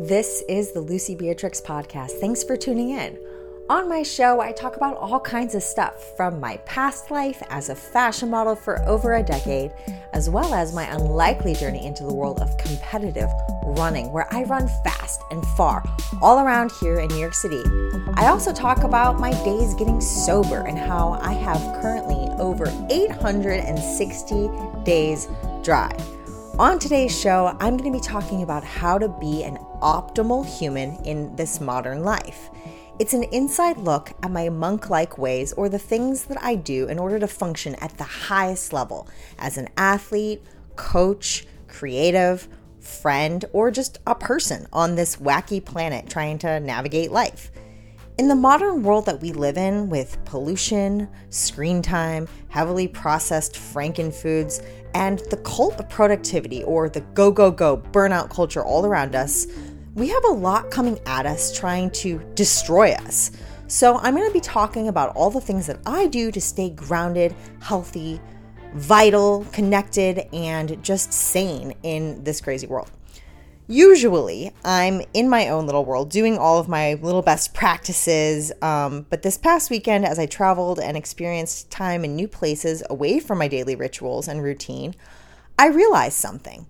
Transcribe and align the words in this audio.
This 0.00 0.42
is 0.48 0.72
the 0.72 0.80
Lucie 0.80 1.14
Beatrix 1.14 1.60
podcast. 1.60 2.18
Thanks 2.18 2.42
for 2.42 2.56
tuning 2.56 2.90
in. 2.90 3.16
On 3.70 3.88
my 3.88 4.02
show, 4.02 4.40
I 4.40 4.50
talk 4.50 4.76
about 4.76 4.96
all 4.96 5.20
kinds 5.20 5.54
of 5.54 5.62
stuff 5.62 6.16
from 6.16 6.40
my 6.40 6.56
past 6.66 7.12
life 7.12 7.40
as 7.48 7.68
a 7.68 7.76
fashion 7.76 8.28
model 8.28 8.56
for 8.56 8.82
over 8.88 9.14
a 9.14 9.22
decade, 9.22 9.72
as 10.12 10.28
well 10.28 10.52
as 10.52 10.74
my 10.74 10.92
unlikely 10.92 11.54
journey 11.54 11.86
into 11.86 12.02
the 12.02 12.12
world 12.12 12.40
of 12.40 12.56
competitive 12.58 13.30
running, 13.64 14.10
where 14.10 14.26
I 14.34 14.42
run 14.42 14.66
fast 14.82 15.22
and 15.30 15.46
far 15.56 15.84
all 16.20 16.40
around 16.40 16.72
here 16.80 16.98
in 16.98 17.06
New 17.06 17.18
York 17.18 17.34
City. 17.34 17.62
I 18.14 18.26
also 18.26 18.52
talk 18.52 18.82
about 18.82 19.20
my 19.20 19.30
days 19.44 19.74
getting 19.74 20.00
sober 20.00 20.66
and 20.66 20.76
how 20.76 21.20
I 21.22 21.34
have 21.34 21.80
currently 21.80 22.26
over 22.40 22.66
860 22.90 24.50
days 24.82 25.28
dry. 25.62 25.96
On 26.56 26.78
today's 26.78 27.20
show, 27.20 27.48
I'm 27.58 27.76
going 27.76 27.92
to 27.92 27.98
be 27.98 28.00
talking 28.00 28.44
about 28.44 28.62
how 28.62 28.96
to 28.96 29.08
be 29.08 29.42
an 29.42 29.56
optimal 29.82 30.46
human 30.46 30.94
in 31.04 31.34
this 31.34 31.60
modern 31.60 32.04
life. 32.04 32.48
It's 33.00 33.12
an 33.12 33.24
inside 33.24 33.76
look 33.76 34.12
at 34.22 34.30
my 34.30 34.48
monk 34.50 34.88
like 34.88 35.18
ways 35.18 35.52
or 35.54 35.68
the 35.68 35.80
things 35.80 36.26
that 36.26 36.40
I 36.40 36.54
do 36.54 36.86
in 36.86 37.00
order 37.00 37.18
to 37.18 37.26
function 37.26 37.74
at 37.80 37.98
the 37.98 38.04
highest 38.04 38.72
level 38.72 39.08
as 39.36 39.58
an 39.58 39.68
athlete, 39.76 40.44
coach, 40.76 41.44
creative, 41.66 42.46
friend, 42.78 43.44
or 43.52 43.72
just 43.72 43.98
a 44.06 44.14
person 44.14 44.68
on 44.72 44.94
this 44.94 45.16
wacky 45.16 45.64
planet 45.64 46.08
trying 46.08 46.38
to 46.38 46.60
navigate 46.60 47.10
life. 47.10 47.50
In 48.16 48.28
the 48.28 48.36
modern 48.36 48.84
world 48.84 49.06
that 49.06 49.20
we 49.20 49.32
live 49.32 49.58
in, 49.58 49.90
with 49.90 50.24
pollution, 50.24 51.08
screen 51.30 51.82
time, 51.82 52.28
heavily 52.48 52.86
processed 52.86 53.56
frankenfoods, 53.56 54.64
and 54.94 55.18
the 55.30 55.36
cult 55.38 55.78
of 55.78 55.88
productivity 55.88 56.62
or 56.64 56.88
the 56.88 57.00
go, 57.00 57.30
go, 57.30 57.50
go 57.50 57.76
burnout 57.76 58.30
culture 58.30 58.64
all 58.64 58.86
around 58.86 59.14
us, 59.14 59.46
we 59.94 60.08
have 60.08 60.24
a 60.24 60.32
lot 60.32 60.70
coming 60.70 60.98
at 61.06 61.26
us 61.26 61.56
trying 61.56 61.90
to 61.90 62.18
destroy 62.34 62.92
us. 62.92 63.30
So, 63.66 63.96
I'm 63.98 64.14
going 64.14 64.28
to 64.28 64.32
be 64.32 64.40
talking 64.40 64.88
about 64.88 65.16
all 65.16 65.30
the 65.30 65.40
things 65.40 65.66
that 65.66 65.78
I 65.86 66.06
do 66.06 66.30
to 66.30 66.40
stay 66.40 66.70
grounded, 66.70 67.34
healthy, 67.60 68.20
vital, 68.74 69.46
connected, 69.52 70.28
and 70.32 70.82
just 70.84 71.12
sane 71.12 71.74
in 71.82 72.22
this 72.24 72.40
crazy 72.40 72.66
world. 72.66 72.90
Usually, 73.66 74.52
I'm 74.62 75.00
in 75.14 75.30
my 75.30 75.48
own 75.48 75.64
little 75.64 75.86
world 75.86 76.10
doing 76.10 76.36
all 76.36 76.58
of 76.58 76.68
my 76.68 76.94
little 76.94 77.22
best 77.22 77.54
practices. 77.54 78.52
Um, 78.60 79.06
but 79.08 79.22
this 79.22 79.38
past 79.38 79.70
weekend, 79.70 80.04
as 80.04 80.18
I 80.18 80.26
traveled 80.26 80.78
and 80.78 80.96
experienced 80.96 81.70
time 81.70 82.04
in 82.04 82.14
new 82.14 82.28
places 82.28 82.82
away 82.90 83.20
from 83.20 83.38
my 83.38 83.48
daily 83.48 83.74
rituals 83.74 84.28
and 84.28 84.42
routine, 84.42 84.94
I 85.58 85.68
realized 85.68 86.18
something. 86.18 86.66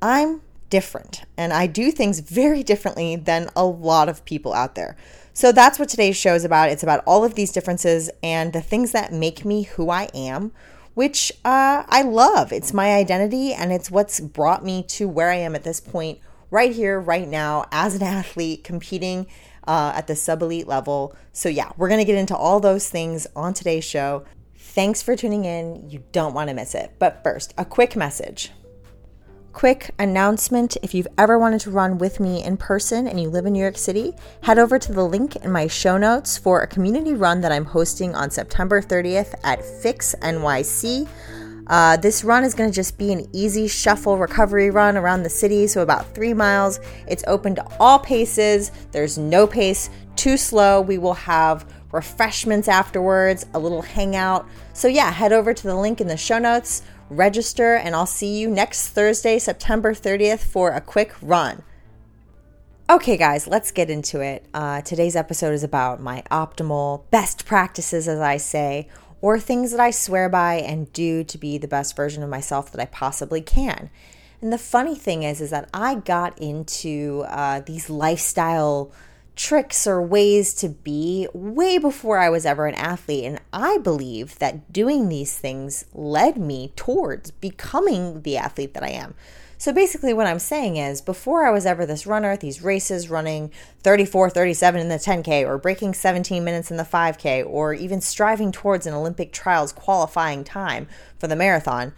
I'm 0.00 0.42
different 0.70 1.24
and 1.36 1.52
I 1.52 1.66
do 1.66 1.90
things 1.90 2.20
very 2.20 2.62
differently 2.62 3.16
than 3.16 3.50
a 3.56 3.64
lot 3.64 4.08
of 4.08 4.24
people 4.24 4.54
out 4.54 4.76
there. 4.76 4.96
So 5.32 5.50
that's 5.52 5.78
what 5.78 5.88
today's 5.88 6.16
show 6.16 6.34
is 6.34 6.44
about. 6.44 6.70
It's 6.70 6.82
about 6.82 7.02
all 7.06 7.24
of 7.24 7.34
these 7.34 7.50
differences 7.50 8.08
and 8.22 8.52
the 8.52 8.60
things 8.60 8.92
that 8.92 9.12
make 9.12 9.44
me 9.44 9.62
who 9.62 9.90
I 9.90 10.08
am, 10.14 10.52
which 10.94 11.32
uh, 11.44 11.84
I 11.88 12.02
love. 12.02 12.52
It's 12.52 12.72
my 12.72 12.94
identity 12.94 13.52
and 13.52 13.72
it's 13.72 13.90
what's 13.90 14.20
brought 14.20 14.64
me 14.64 14.82
to 14.84 15.08
where 15.08 15.30
I 15.30 15.36
am 15.36 15.54
at 15.54 15.64
this 15.64 15.80
point, 15.80 16.18
right 16.50 16.72
here, 16.72 17.00
right 17.00 17.28
now, 17.28 17.66
as 17.72 17.94
an 17.94 18.02
athlete 18.04 18.64
competing 18.64 19.26
uh, 19.66 19.92
at 19.94 20.06
the 20.06 20.16
sub 20.16 20.42
elite 20.42 20.66
level. 20.66 21.14
So, 21.32 21.48
yeah, 21.48 21.70
we're 21.76 21.88
going 21.88 22.00
to 22.00 22.04
get 22.04 22.18
into 22.18 22.36
all 22.36 22.60
those 22.60 22.88
things 22.88 23.26
on 23.36 23.54
today's 23.54 23.84
show. 23.84 24.24
Thanks 24.56 25.02
for 25.02 25.16
tuning 25.16 25.44
in. 25.44 25.90
You 25.90 26.04
don't 26.12 26.34
want 26.34 26.48
to 26.48 26.54
miss 26.54 26.74
it. 26.74 26.94
But 26.98 27.22
first, 27.22 27.54
a 27.58 27.64
quick 27.64 27.96
message. 27.96 28.52
Quick 29.52 29.90
announcement 29.98 30.76
if 30.80 30.94
you've 30.94 31.08
ever 31.18 31.36
wanted 31.36 31.60
to 31.62 31.72
run 31.72 31.98
with 31.98 32.20
me 32.20 32.42
in 32.42 32.56
person 32.56 33.08
and 33.08 33.20
you 33.20 33.28
live 33.28 33.46
in 33.46 33.52
New 33.52 33.60
York 33.60 33.76
City, 33.76 34.14
head 34.42 34.60
over 34.60 34.78
to 34.78 34.92
the 34.92 35.04
link 35.04 35.34
in 35.36 35.50
my 35.50 35.66
show 35.66 35.98
notes 35.98 36.38
for 36.38 36.62
a 36.62 36.68
community 36.68 37.14
run 37.14 37.40
that 37.40 37.50
I'm 37.50 37.64
hosting 37.64 38.14
on 38.14 38.30
September 38.30 38.80
30th 38.80 39.34
at 39.42 39.58
Fics 39.58 40.14
NYC. 40.20 41.08
Uh, 41.66 41.96
this 41.96 42.22
run 42.22 42.44
is 42.44 42.54
going 42.54 42.70
to 42.70 42.74
just 42.74 42.96
be 42.96 43.12
an 43.12 43.28
easy 43.32 43.66
shuffle 43.66 44.16
recovery 44.18 44.70
run 44.70 44.96
around 44.96 45.24
the 45.24 45.30
city, 45.30 45.66
so 45.66 45.82
about 45.82 46.14
three 46.14 46.32
miles. 46.32 46.78
It's 47.08 47.24
open 47.26 47.56
to 47.56 47.66
all 47.80 47.98
paces, 47.98 48.70
there's 48.92 49.18
no 49.18 49.48
pace 49.48 49.90
too 50.14 50.36
slow. 50.36 50.80
We 50.80 50.98
will 50.98 51.14
have 51.14 51.66
refreshments 51.92 52.68
afterwards, 52.68 53.46
a 53.54 53.58
little 53.58 53.82
hangout. 53.82 54.46
So, 54.74 54.86
yeah, 54.86 55.10
head 55.10 55.32
over 55.32 55.52
to 55.52 55.62
the 55.62 55.74
link 55.74 56.00
in 56.00 56.06
the 56.06 56.16
show 56.16 56.38
notes 56.38 56.82
register, 57.10 57.74
and 57.74 57.94
I'll 57.94 58.06
see 58.06 58.38
you 58.38 58.48
next 58.48 58.88
Thursday, 58.88 59.38
September 59.38 59.92
30th, 59.92 60.40
for 60.40 60.70
a 60.70 60.80
quick 60.80 61.12
run. 61.20 61.62
Okay, 62.88 63.16
guys, 63.16 63.46
let's 63.46 63.70
get 63.70 63.90
into 63.90 64.20
it. 64.20 64.46
Uh, 64.54 64.80
today's 64.80 65.14
episode 65.14 65.52
is 65.52 65.62
about 65.62 66.00
my 66.00 66.22
optimal 66.30 67.04
best 67.10 67.44
practices, 67.44 68.08
as 68.08 68.18
I 68.18 68.36
say, 68.36 68.88
or 69.20 69.38
things 69.38 69.70
that 69.70 69.80
I 69.80 69.90
swear 69.90 70.28
by 70.28 70.54
and 70.54 70.92
do 70.92 71.22
to 71.24 71.38
be 71.38 71.58
the 71.58 71.68
best 71.68 71.94
version 71.94 72.22
of 72.22 72.30
myself 72.30 72.72
that 72.72 72.80
I 72.80 72.86
possibly 72.86 73.42
can. 73.42 73.90
And 74.40 74.52
the 74.52 74.58
funny 74.58 74.94
thing 74.94 75.22
is, 75.22 75.40
is 75.40 75.50
that 75.50 75.68
I 75.74 75.96
got 75.96 76.38
into 76.38 77.24
uh, 77.28 77.60
these 77.60 77.90
lifestyle 77.90 78.90
tricks 79.36 79.86
or 79.86 80.02
ways 80.02 80.54
to 80.54 80.68
be 80.68 81.28
way 81.32 81.78
before 81.78 82.18
I 82.18 82.28
was 82.28 82.44
ever 82.44 82.66
an 82.66 82.74
athlete. 82.74 83.24
And 83.24 83.40
I 83.52 83.78
believe 83.78 84.38
that 84.38 84.72
doing 84.72 85.08
these 85.08 85.38
things 85.38 85.84
led 85.94 86.36
me 86.36 86.72
towards 86.76 87.30
becoming 87.30 88.22
the 88.22 88.36
athlete 88.36 88.74
that 88.74 88.82
I 88.82 88.90
am. 88.90 89.14
So 89.60 89.74
basically, 89.74 90.14
what 90.14 90.26
I'm 90.26 90.38
saying 90.38 90.78
is, 90.78 91.02
before 91.02 91.46
I 91.46 91.50
was 91.50 91.66
ever 91.66 91.84
this 91.84 92.06
runner, 92.06 92.34
these 92.34 92.62
races 92.62 93.10
running 93.10 93.50
34, 93.82 94.30
37 94.30 94.80
in 94.80 94.88
the 94.88 94.94
10K, 94.94 95.46
or 95.46 95.58
breaking 95.58 95.92
17 95.92 96.42
minutes 96.42 96.70
in 96.70 96.78
the 96.78 96.82
5K, 96.82 97.44
or 97.46 97.74
even 97.74 98.00
striving 98.00 98.52
towards 98.52 98.86
an 98.86 98.94
Olympic 98.94 99.34
trials 99.34 99.70
qualifying 99.70 100.44
time 100.44 100.88
for 101.18 101.26
the 101.26 101.36
marathon, 101.36 101.92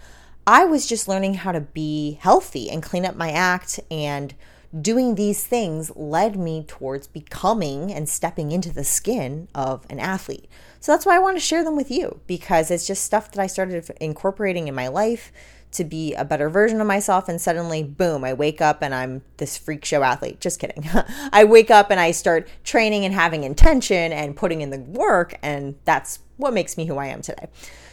I 0.44 0.64
was 0.64 0.88
just 0.88 1.06
learning 1.06 1.34
how 1.34 1.52
to 1.52 1.60
be 1.60 2.18
healthy 2.20 2.68
and 2.68 2.82
clean 2.82 3.06
up 3.06 3.14
my 3.14 3.30
act 3.30 3.78
and 3.92 4.34
doing 4.80 5.14
these 5.14 5.44
things 5.44 5.94
led 5.96 6.36
me 6.36 6.64
towards 6.66 7.06
becoming 7.06 7.92
and 7.92 8.08
stepping 8.08 8.52
into 8.52 8.72
the 8.72 8.84
skin 8.84 9.48
of 9.54 9.84
an 9.90 9.98
athlete. 9.98 10.48
So 10.80 10.92
that's 10.92 11.04
why 11.04 11.16
I 11.16 11.20
want 11.20 11.36
to 11.36 11.40
share 11.40 11.62
them 11.62 11.76
with 11.76 11.90
you 11.90 12.20
because 12.26 12.70
it's 12.70 12.86
just 12.86 13.04
stuff 13.04 13.30
that 13.32 13.42
I 13.42 13.46
started 13.46 13.90
incorporating 14.00 14.68
in 14.68 14.74
my 14.74 14.88
life 14.88 15.30
to 15.72 15.84
be 15.84 16.14
a 16.14 16.24
better 16.24 16.48
version 16.48 16.80
of 16.80 16.86
myself. 16.86 17.28
And 17.28 17.40
suddenly, 17.40 17.82
boom, 17.82 18.24
I 18.24 18.34
wake 18.34 18.60
up 18.60 18.82
and 18.82 18.94
I'm 18.94 19.22
this 19.38 19.56
freak 19.56 19.84
show 19.84 20.02
athlete. 20.02 20.40
Just 20.40 20.58
kidding. 20.60 20.84
I 21.32 21.44
wake 21.44 21.70
up 21.70 21.90
and 21.90 21.98
I 21.98 22.10
start 22.10 22.48
training 22.64 23.04
and 23.04 23.14
having 23.14 23.44
intention 23.44 24.12
and 24.12 24.36
putting 24.36 24.60
in 24.60 24.70
the 24.70 24.78
work. 24.78 25.34
And 25.42 25.76
that's 25.84 26.20
what 26.36 26.52
makes 26.52 26.76
me 26.76 26.86
who 26.86 26.96
I 26.96 27.06
am 27.06 27.22
today. 27.22 27.48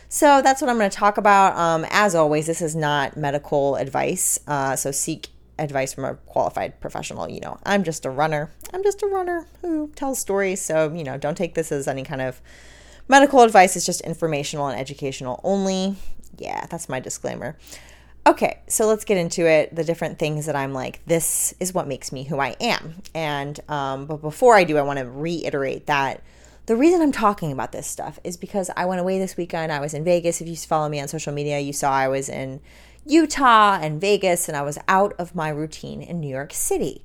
So 0.09 0.41
that's 0.41 0.61
what 0.61 0.69
I'm 0.69 0.78
going 0.78 0.90
to 0.90 0.97
talk 0.97 1.17
about. 1.17 1.56
Um, 1.56 1.85
as 1.90 2.16
always, 2.16 2.47
this 2.47 2.61
is 2.61 2.75
not 2.75 3.16
medical 3.16 3.75
advice. 3.75 4.40
Uh, 4.47 4.75
so 4.75 4.91
seek 4.91 5.28
advice 5.59 5.94
from 5.94 6.06
a 6.06 6.16
qualified 6.16 6.80
professional. 6.80 7.30
You 7.30 7.42
know, 7.42 7.59
I'm 7.66 7.84
just 7.84 8.06
a 8.06 8.09
runner. 8.09 8.52
I'm 8.74 8.84
just 8.84 9.03
a 9.03 9.08
runner 9.08 9.47
who 9.62 9.92
tells 9.96 10.20
stories. 10.20 10.62
So, 10.62 10.94
you 10.94 11.03
know, 11.03 11.18
don't 11.18 11.36
take 11.36 11.56
this 11.56 11.72
as 11.72 11.88
any 11.88 12.03
kind 12.03 12.22
of 12.22 12.42
medical 13.08 13.42
advice. 13.42 13.75
It's 13.75 13.86
just 13.86 14.02
informational 14.02 14.68
and 14.68 14.80
educational 14.80 15.40
only. 15.44 15.96
Yeah, 16.38 16.66
that's 16.68 16.90
my 16.90 17.00
disclaimer. 17.00 17.58
Okay, 18.28 18.59
so 18.68 18.86
let's 18.86 19.06
get 19.06 19.18
into 19.18 19.47
it. 19.47 19.75
The 19.75 19.84
different 19.84 20.20
things 20.20 20.46
that 20.46 20.56
I'm 20.56 20.74
like, 20.74 21.03
this 21.06 21.53
is 21.59 21.74
what 21.74 21.88
makes 21.88 22.12
me 22.12 22.24
who 22.24 22.40
I 22.40 22.56
am. 22.59 23.02
And, 23.16 23.59
um, 23.70 24.06
but 24.06 24.22
before 24.22 24.56
I 24.56 24.64
do, 24.64 24.78
I 24.78 24.81
want 24.81 25.00
to 25.00 25.06
reiterate 25.06 25.88
that 25.88 26.22
the 26.70 26.76
reason 26.76 27.02
I'm 27.02 27.12
talking 27.12 27.52
about 27.52 27.72
this 27.72 27.88
stuff 27.88 28.20
is 28.24 28.38
because 28.38 28.70
I 28.78 28.86
went 28.86 29.02
away 29.02 29.18
this 29.18 29.36
weekend. 29.36 29.72
I 29.72 29.80
was 29.80 29.96
in 29.96 30.03
Vegas. 30.03 30.40
If 30.40 30.47
you 30.47 30.56
follow 30.56 30.88
me 30.88 31.00
on 31.00 31.08
social 31.08 31.34
media, 31.34 31.58
you 31.58 31.74
saw 31.74 31.91
I 31.91 32.08
was 32.08 32.30
in 32.30 32.62
Utah 33.09 33.80
and 33.81 34.00
Vegas, 34.00 34.47
and 34.47 34.56
I 34.56 34.62
was 34.62 34.78
out 34.88 35.14
of 35.18 35.34
my 35.34 35.50
routine 35.50 36.02
in 36.02 36.20
New 36.20 36.30
York 36.30 36.53
City. 36.53 37.03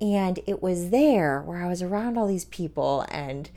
And 0.00 0.38
it 0.46 0.62
was 0.62 0.90
there 0.90 1.40
where 1.40 1.64
I 1.64 1.68
was 1.68 1.80
around 1.80 2.18
all 2.18 2.26
these 2.26 2.44
people 2.44 3.06
and 3.08 3.48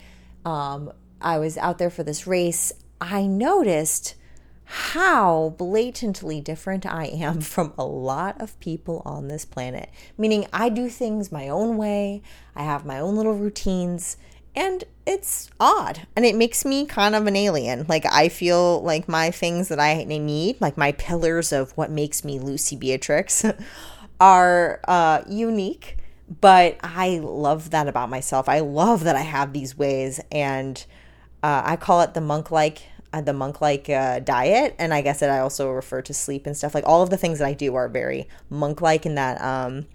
um, 0.45 0.93
I 1.19 1.37
was 1.37 1.57
out 1.57 1.77
there 1.77 1.89
for 1.89 2.03
this 2.03 2.25
race. 2.25 2.71
I 3.01 3.27
noticed 3.27 4.15
how 4.63 5.55
blatantly 5.57 6.39
different 6.39 6.85
I 6.85 7.07
am 7.07 7.41
from 7.41 7.73
a 7.77 7.83
lot 7.83 8.39
of 8.39 8.57
people 8.59 9.01
on 9.05 9.27
this 9.27 9.43
planet. 9.43 9.89
Meaning, 10.17 10.47
I 10.53 10.69
do 10.69 10.89
things 10.89 11.31
my 11.31 11.49
own 11.49 11.75
way, 11.75 12.21
I 12.55 12.63
have 12.63 12.85
my 12.85 12.99
own 12.99 13.15
little 13.15 13.33
routines, 13.33 14.15
and 14.59 14.83
it's 15.05 15.49
odd 15.57 16.05
and 16.17 16.25
it 16.25 16.35
makes 16.35 16.65
me 16.65 16.85
kind 16.85 17.15
of 17.15 17.25
an 17.25 17.35
alien. 17.35 17.85
Like 17.87 18.05
i 18.05 18.27
feel 18.29 18.83
like 18.83 19.07
my 19.07 19.31
things 19.31 19.69
that 19.69 19.79
i 19.79 20.03
need 20.03 20.59
like 20.59 20.77
my 20.77 20.91
pillars 20.91 21.51
of 21.51 21.71
what 21.77 21.89
makes 21.89 22.23
me 22.23 22.37
lucie 22.37 22.75
beatrix 22.75 23.45
are 24.19 24.81
uh, 24.87 25.23
unique 25.27 25.97
but 26.41 26.77
i 26.83 27.19
love 27.23 27.71
that 27.71 27.87
about 27.87 28.09
myself. 28.09 28.49
I 28.49 28.59
love 28.59 29.05
that 29.05 29.15
i 29.15 29.21
have 29.21 29.53
these 29.53 29.77
ways 29.77 30.19
and 30.31 30.85
uh, 31.41 31.61
i 31.65 31.75
call 31.77 32.01
it 32.01 32.13
the 32.13 32.21
monk 32.21 32.51
like 32.51 32.81
uh, 33.11 33.21
the 33.21 33.33
monk 33.33 33.61
like 33.61 33.89
uh, 33.89 34.19
diet. 34.19 34.75
And 34.77 34.93
i 34.93 35.01
guess 35.01 35.21
that 35.21 35.29
i 35.29 35.39
also 35.39 35.71
refer 35.71 36.01
to 36.01 36.13
sleep 36.13 36.45
and 36.45 36.55
stuff. 36.55 36.75
Like 36.75 36.85
all 36.85 37.01
of 37.01 37.09
the 37.09 37.17
things 37.17 37.39
that 37.39 37.47
i 37.47 37.53
do 37.53 37.75
are 37.75 37.87
very 37.87 38.27
monk 38.49 38.81
like 38.81 39.05
in 39.05 39.15
that 39.15 39.41
um, 39.41 39.87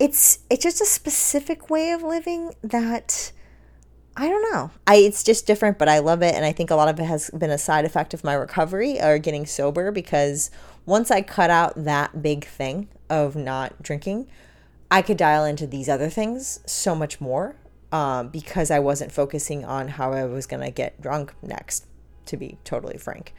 it's 0.00 0.40
it's 0.50 0.64
just 0.64 0.80
a 0.80 0.86
specific 0.86 1.70
way 1.70 1.92
of 1.92 2.02
living 2.02 2.54
that 2.62 3.30
I 4.16 4.28
don't 4.28 4.52
know. 4.52 4.70
I 4.86 4.96
it's 4.96 5.22
just 5.22 5.46
different, 5.46 5.78
but 5.78 5.88
I 5.88 6.00
love 6.00 6.22
it 6.22 6.34
and 6.34 6.44
I 6.44 6.52
think 6.52 6.70
a 6.70 6.76
lot 6.76 6.88
of 6.88 6.98
it 6.98 7.04
has 7.04 7.30
been 7.30 7.50
a 7.50 7.58
side 7.58 7.84
effect 7.84 8.12
of 8.12 8.24
my 8.24 8.34
recovery 8.34 9.00
or 9.00 9.18
getting 9.18 9.46
sober 9.46 9.92
because 9.92 10.50
once 10.84 11.10
I 11.10 11.22
cut 11.22 11.50
out 11.50 11.84
that 11.84 12.22
big 12.22 12.44
thing 12.44 12.88
of 13.08 13.36
not 13.36 13.82
drinking, 13.82 14.26
I 14.90 15.02
could 15.02 15.16
dial 15.16 15.44
into 15.44 15.66
these 15.66 15.88
other 15.88 16.10
things 16.10 16.60
so 16.66 16.94
much 16.94 17.20
more 17.20 17.56
um, 17.92 18.28
because 18.28 18.70
I 18.70 18.78
wasn't 18.80 19.12
focusing 19.12 19.64
on 19.64 19.88
how 19.88 20.12
I 20.12 20.24
was 20.24 20.46
going 20.46 20.62
to 20.62 20.70
get 20.70 21.00
drunk 21.00 21.32
next, 21.42 21.86
to 22.26 22.36
be 22.36 22.58
totally 22.64 22.98
frank. 22.98 23.32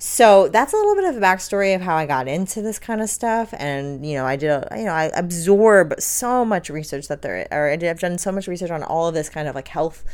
So 0.00 0.46
that's 0.48 0.72
a 0.72 0.76
little 0.76 0.94
bit 0.94 1.04
of 1.04 1.16
a 1.16 1.20
backstory 1.20 1.74
of 1.74 1.80
how 1.80 1.96
I 1.96 2.06
got 2.06 2.28
into 2.28 2.62
this 2.62 2.78
kind 2.78 3.00
of 3.00 3.10
stuff. 3.10 3.52
And, 3.58 4.06
you 4.06 4.14
know, 4.14 4.24
I 4.24 4.36
did, 4.36 4.64
you 4.76 4.84
know, 4.84 4.92
I 4.92 5.10
absorb 5.12 5.94
so 6.00 6.44
much 6.44 6.70
research 6.70 7.08
that 7.08 7.22
there, 7.22 7.48
or 7.50 7.70
I 7.70 7.74
did, 7.74 7.90
I've 7.90 7.98
done 7.98 8.16
so 8.16 8.30
much 8.30 8.46
research 8.46 8.70
on 8.70 8.84
all 8.84 9.08
of 9.08 9.14
this 9.14 9.28
kind 9.28 9.48
of 9.48 9.56
like 9.56 9.66
health 9.66 10.04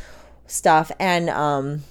stuff. 0.46 0.90
And 0.98 1.28
um, 1.28 1.82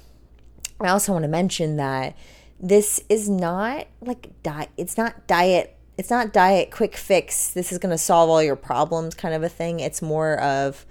I 0.82 0.88
also 0.88 1.12
want 1.14 1.22
to 1.22 1.30
mention 1.30 1.78
that 1.78 2.18
this 2.60 3.00
is 3.10 3.30
not 3.30 3.86
like 4.02 4.32
diet, 4.42 4.70
it's 4.76 4.98
not 4.98 5.28
diet, 5.28 5.78
it's 5.96 6.10
not 6.10 6.34
diet 6.34 6.72
quick 6.72 6.98
fix. 6.98 7.52
This 7.52 7.72
is 7.72 7.78
going 7.78 7.92
to 7.92 7.98
solve 8.00 8.28
all 8.28 8.42
your 8.42 8.56
problems 8.56 9.14
kind 9.14 9.36
of 9.36 9.44
a 9.44 9.50
thing. 9.50 9.80
It's 9.80 10.02
more 10.02 10.40
of, 10.40 10.84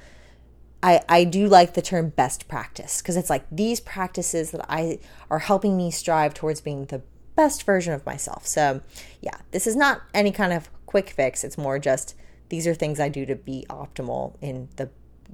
I, 0.82 1.00
I 1.08 1.24
do 1.24 1.48
like 1.48 1.74
the 1.74 1.82
term 1.82 2.10
best 2.10 2.48
practice 2.48 3.00
because 3.00 3.16
it's 3.16 3.30
like 3.30 3.44
these 3.50 3.80
practices 3.80 4.50
that 4.50 4.64
I 4.68 4.98
are 5.30 5.38
helping 5.38 5.76
me 5.76 5.90
strive 5.90 6.34
towards 6.34 6.60
being 6.60 6.86
the 6.86 7.02
best 7.36 7.62
version 7.64 7.92
of 7.92 8.04
myself. 8.04 8.46
So, 8.46 8.80
yeah, 9.20 9.36
this 9.52 9.66
is 9.66 9.76
not 9.76 10.02
any 10.12 10.32
kind 10.32 10.52
of 10.52 10.68
quick 10.86 11.10
fix. 11.10 11.44
It's 11.44 11.56
more 11.56 11.78
just 11.78 12.14
these 12.48 12.66
are 12.66 12.74
things 12.74 13.00
I 13.00 13.08
do 13.08 13.24
to 13.26 13.36
be 13.36 13.64
optimal 13.70 14.36
in 14.40 14.68
the 14.76 14.90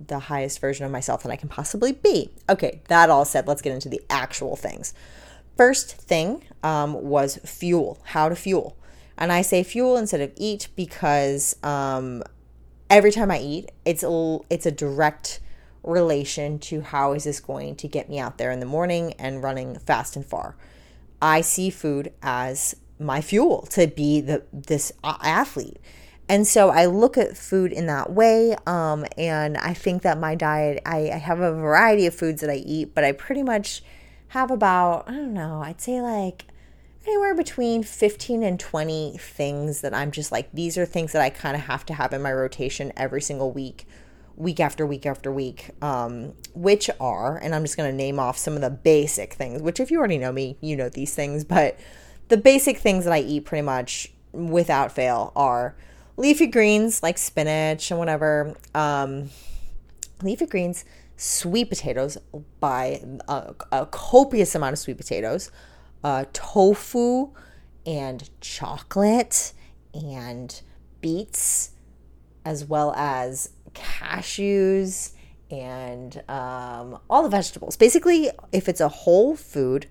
the 0.07 0.21
highest 0.21 0.61
version 0.61 0.87
of 0.87 0.93
myself 0.93 1.25
that 1.25 1.33
I 1.33 1.37
can 1.37 1.49
possibly 1.49 1.91
be. 1.91 2.31
Okay, 2.49 2.83
that 2.87 3.11
all 3.11 3.25
said, 3.25 3.49
let's 3.49 3.63
get 3.63 3.73
into 3.73 3.89
the 3.89 4.01
actual 4.09 4.55
things. 4.55 4.95
First 5.57 5.97
thing 5.97 6.45
um, 6.63 6.95
was 7.03 7.39
fuel, 7.39 7.99
how 8.05 8.29
to 8.29 8.37
fuel. 8.37 8.77
And 9.17 9.33
I 9.33 9.43
say 9.43 9.65
fuel 9.65 9.97
instead 9.97 10.21
of 10.21 10.33
eat 10.37 10.69
because 10.77 11.57
um, 11.65 12.23
every 12.91 13.13
time 13.13 13.31
I 13.31 13.39
eat, 13.41 13.71
it's 13.85 14.03
a, 14.03 14.39
it's 14.51 14.67
a 14.67 14.71
direct 14.71 15.41
relation 15.83 16.59
to 16.59 16.81
how 16.81 17.13
is 17.13 17.25
this 17.25 17.41
going 17.41 17.77
to 17.77 17.89
get 17.89 18.09
me 18.09 18.19
out 18.19 18.39
there 18.39 18.51
in 18.51 18.61
the 18.61 18.67
morning 18.67 19.15
and 19.15 19.43
running 19.43 19.79
fast 19.79 20.17
and 20.17 20.25
far. 20.25 20.57
I 21.21 21.41
see 21.41 21.71
food 21.71 22.13
as 22.23 22.77
my 22.99 23.21
fuel 23.21 23.63
to 23.71 23.87
be 23.87 24.21
the 24.21 24.45
this 24.53 24.93
athlete. 25.05 25.79
And 26.29 26.47
so 26.47 26.69
I 26.69 26.87
look 26.87 27.17
at 27.17 27.37
food 27.37 27.73
in 27.73 27.87
that 27.87 28.13
way. 28.13 28.55
Um, 28.67 29.07
and 29.17 29.57
I 29.57 29.73
think 29.73 30.03
that 30.03 30.19
my 30.19 30.35
diet, 30.35 30.83
I, 30.85 31.11
I 31.11 31.17
have 31.17 31.41
a 31.41 31.53
variety 31.53 32.07
of 32.07 32.15
foods 32.15 32.43
that 32.43 32.51
I 32.51 32.57
eat, 32.57 32.95
but 32.95 33.03
I 33.03 33.13
pretty 33.13 33.43
much 33.43 33.83
have 34.29 34.51
about, 34.51 35.09
I 35.09 35.13
don't 35.13 35.33
know, 35.33 35.63
I'd 35.63 35.81
say 35.81 36.03
like 36.03 36.45
anywhere 37.07 37.35
between 37.35 37.83
15 37.83 38.43
and 38.43 38.61
20 38.61 39.17
things 39.19 39.81
that 39.81 39.95
I'm 39.95 40.11
just 40.11 40.33
like, 40.33 40.51
these 40.53 40.77
are 40.77 40.87
things 40.87 41.13
that 41.13 41.23
I 41.23 41.31
kind 41.31 41.57
of 41.57 41.63
have 41.63 41.87
to 41.87 41.95
have 41.95 42.13
in 42.13 42.23
my 42.23 42.33
rotation 42.33 42.93
every 42.97 43.21
single 43.21 43.51
week, 43.51 43.87
week 44.37 44.61
after 44.61 44.87
week 44.87 45.07
after 45.07 45.33
week, 45.33 45.71
um, 45.83 46.35
which 46.55 46.91
are, 47.01 47.37
and 47.39 47.55
I'm 47.55 47.63
just 47.63 47.77
going 47.77 47.91
to 47.91 47.97
name 47.97 48.19
off 48.19 48.37
some 48.37 48.55
of 48.55 48.61
the 48.61 48.71
basic 48.71 49.35
things, 49.35 49.63
which 49.63 49.81
if 49.81 49.91
you 49.91 49.99
already 49.99 50.19
know 50.19 50.33
me, 50.33 50.57
you 50.61 50.77
know 50.77 50.89
these 50.89 51.15
things, 51.15 51.45
but 51.45 51.79
the 52.29 52.37
basic 52.37 52.79
things 52.79 53.05
that 53.05 53.13
I 53.13 53.21
eat 53.21 53.45
pretty 53.45 53.63
much 53.63 54.13
without 54.33 54.93
fail 54.93 55.33
are 55.35 55.75
leafy 56.17 56.47
greens 56.47 57.03
like 57.03 57.17
spinach 57.17 57.91
and 57.91 57.99
whatever, 57.99 58.55
um, 58.75 59.31
leafy 60.23 60.47
greens, 60.47 60.85
sweet 61.17 61.69
potatoes, 61.69 62.19
buy 62.61 63.03
a, 63.29 63.55
a 63.73 63.87
copious 63.87 64.55
amount 64.55 64.75
of 64.75 64.79
sweet 64.79 64.99
potatoes 64.99 65.51
uh, 66.05 66.25
tofu 66.33 67.31
and 67.87 68.29
chocolate 68.41 69.53
and 69.95 70.61
beets, 71.01 71.71
as 72.45 72.65
well 72.65 72.93
as 72.95 73.51
cashews 73.73 75.13
and 75.51 76.23
um, 76.29 76.99
all 77.09 77.23
the 77.23 77.29
vegetables. 77.29 77.77
Basically, 77.77 78.31
if 78.53 78.69
it's 78.69 78.81
a 78.81 78.89
whole 78.89 79.37
food 79.37 79.87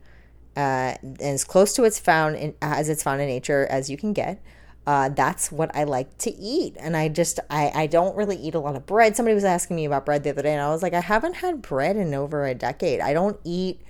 uh, 0.56 0.96
and 1.02 1.22
as 1.22 1.44
close 1.44 1.74
to 1.74 1.84
its 1.84 2.00
found 2.00 2.36
in, 2.36 2.56
as 2.62 2.90
it's 2.90 3.04
found 3.04 3.22
in 3.22 3.28
nature 3.28 3.68
as 3.70 3.90
you 3.90 3.98
can 3.98 4.14
get, 4.14 4.42
uh, 4.86 5.10
that's 5.10 5.52
what 5.52 5.76
I 5.76 5.84
like 5.84 6.18
to 6.20 6.34
eat. 6.36 6.78
And 6.80 6.96
I 6.96 7.10
just, 7.10 7.40
I, 7.50 7.72
I 7.76 7.88
don't 7.88 8.16
really 8.16 8.38
eat 8.38 8.56
a 8.56 8.60
lot 8.60 8.76
of 8.76 8.86
bread. 8.86 9.16
Somebody 9.16 9.36
was 9.36 9.44
asking 9.44 9.76
me 9.76 9.86
about 9.86 10.06
bread 10.06 10.24
the 10.24 10.30
other 10.30 10.42
day, 10.42 10.54
and 10.54 10.62
I 10.62 10.70
was 10.70 10.82
like, 10.82 10.94
I 10.94 11.02
haven't 11.02 11.36
had 11.36 11.62
bread 11.62 11.98
in 11.98 12.14
over 12.14 12.46
a 12.46 12.56
decade. 12.56 13.02
I 13.02 13.14
don't 13.14 13.40
eat 13.44 13.82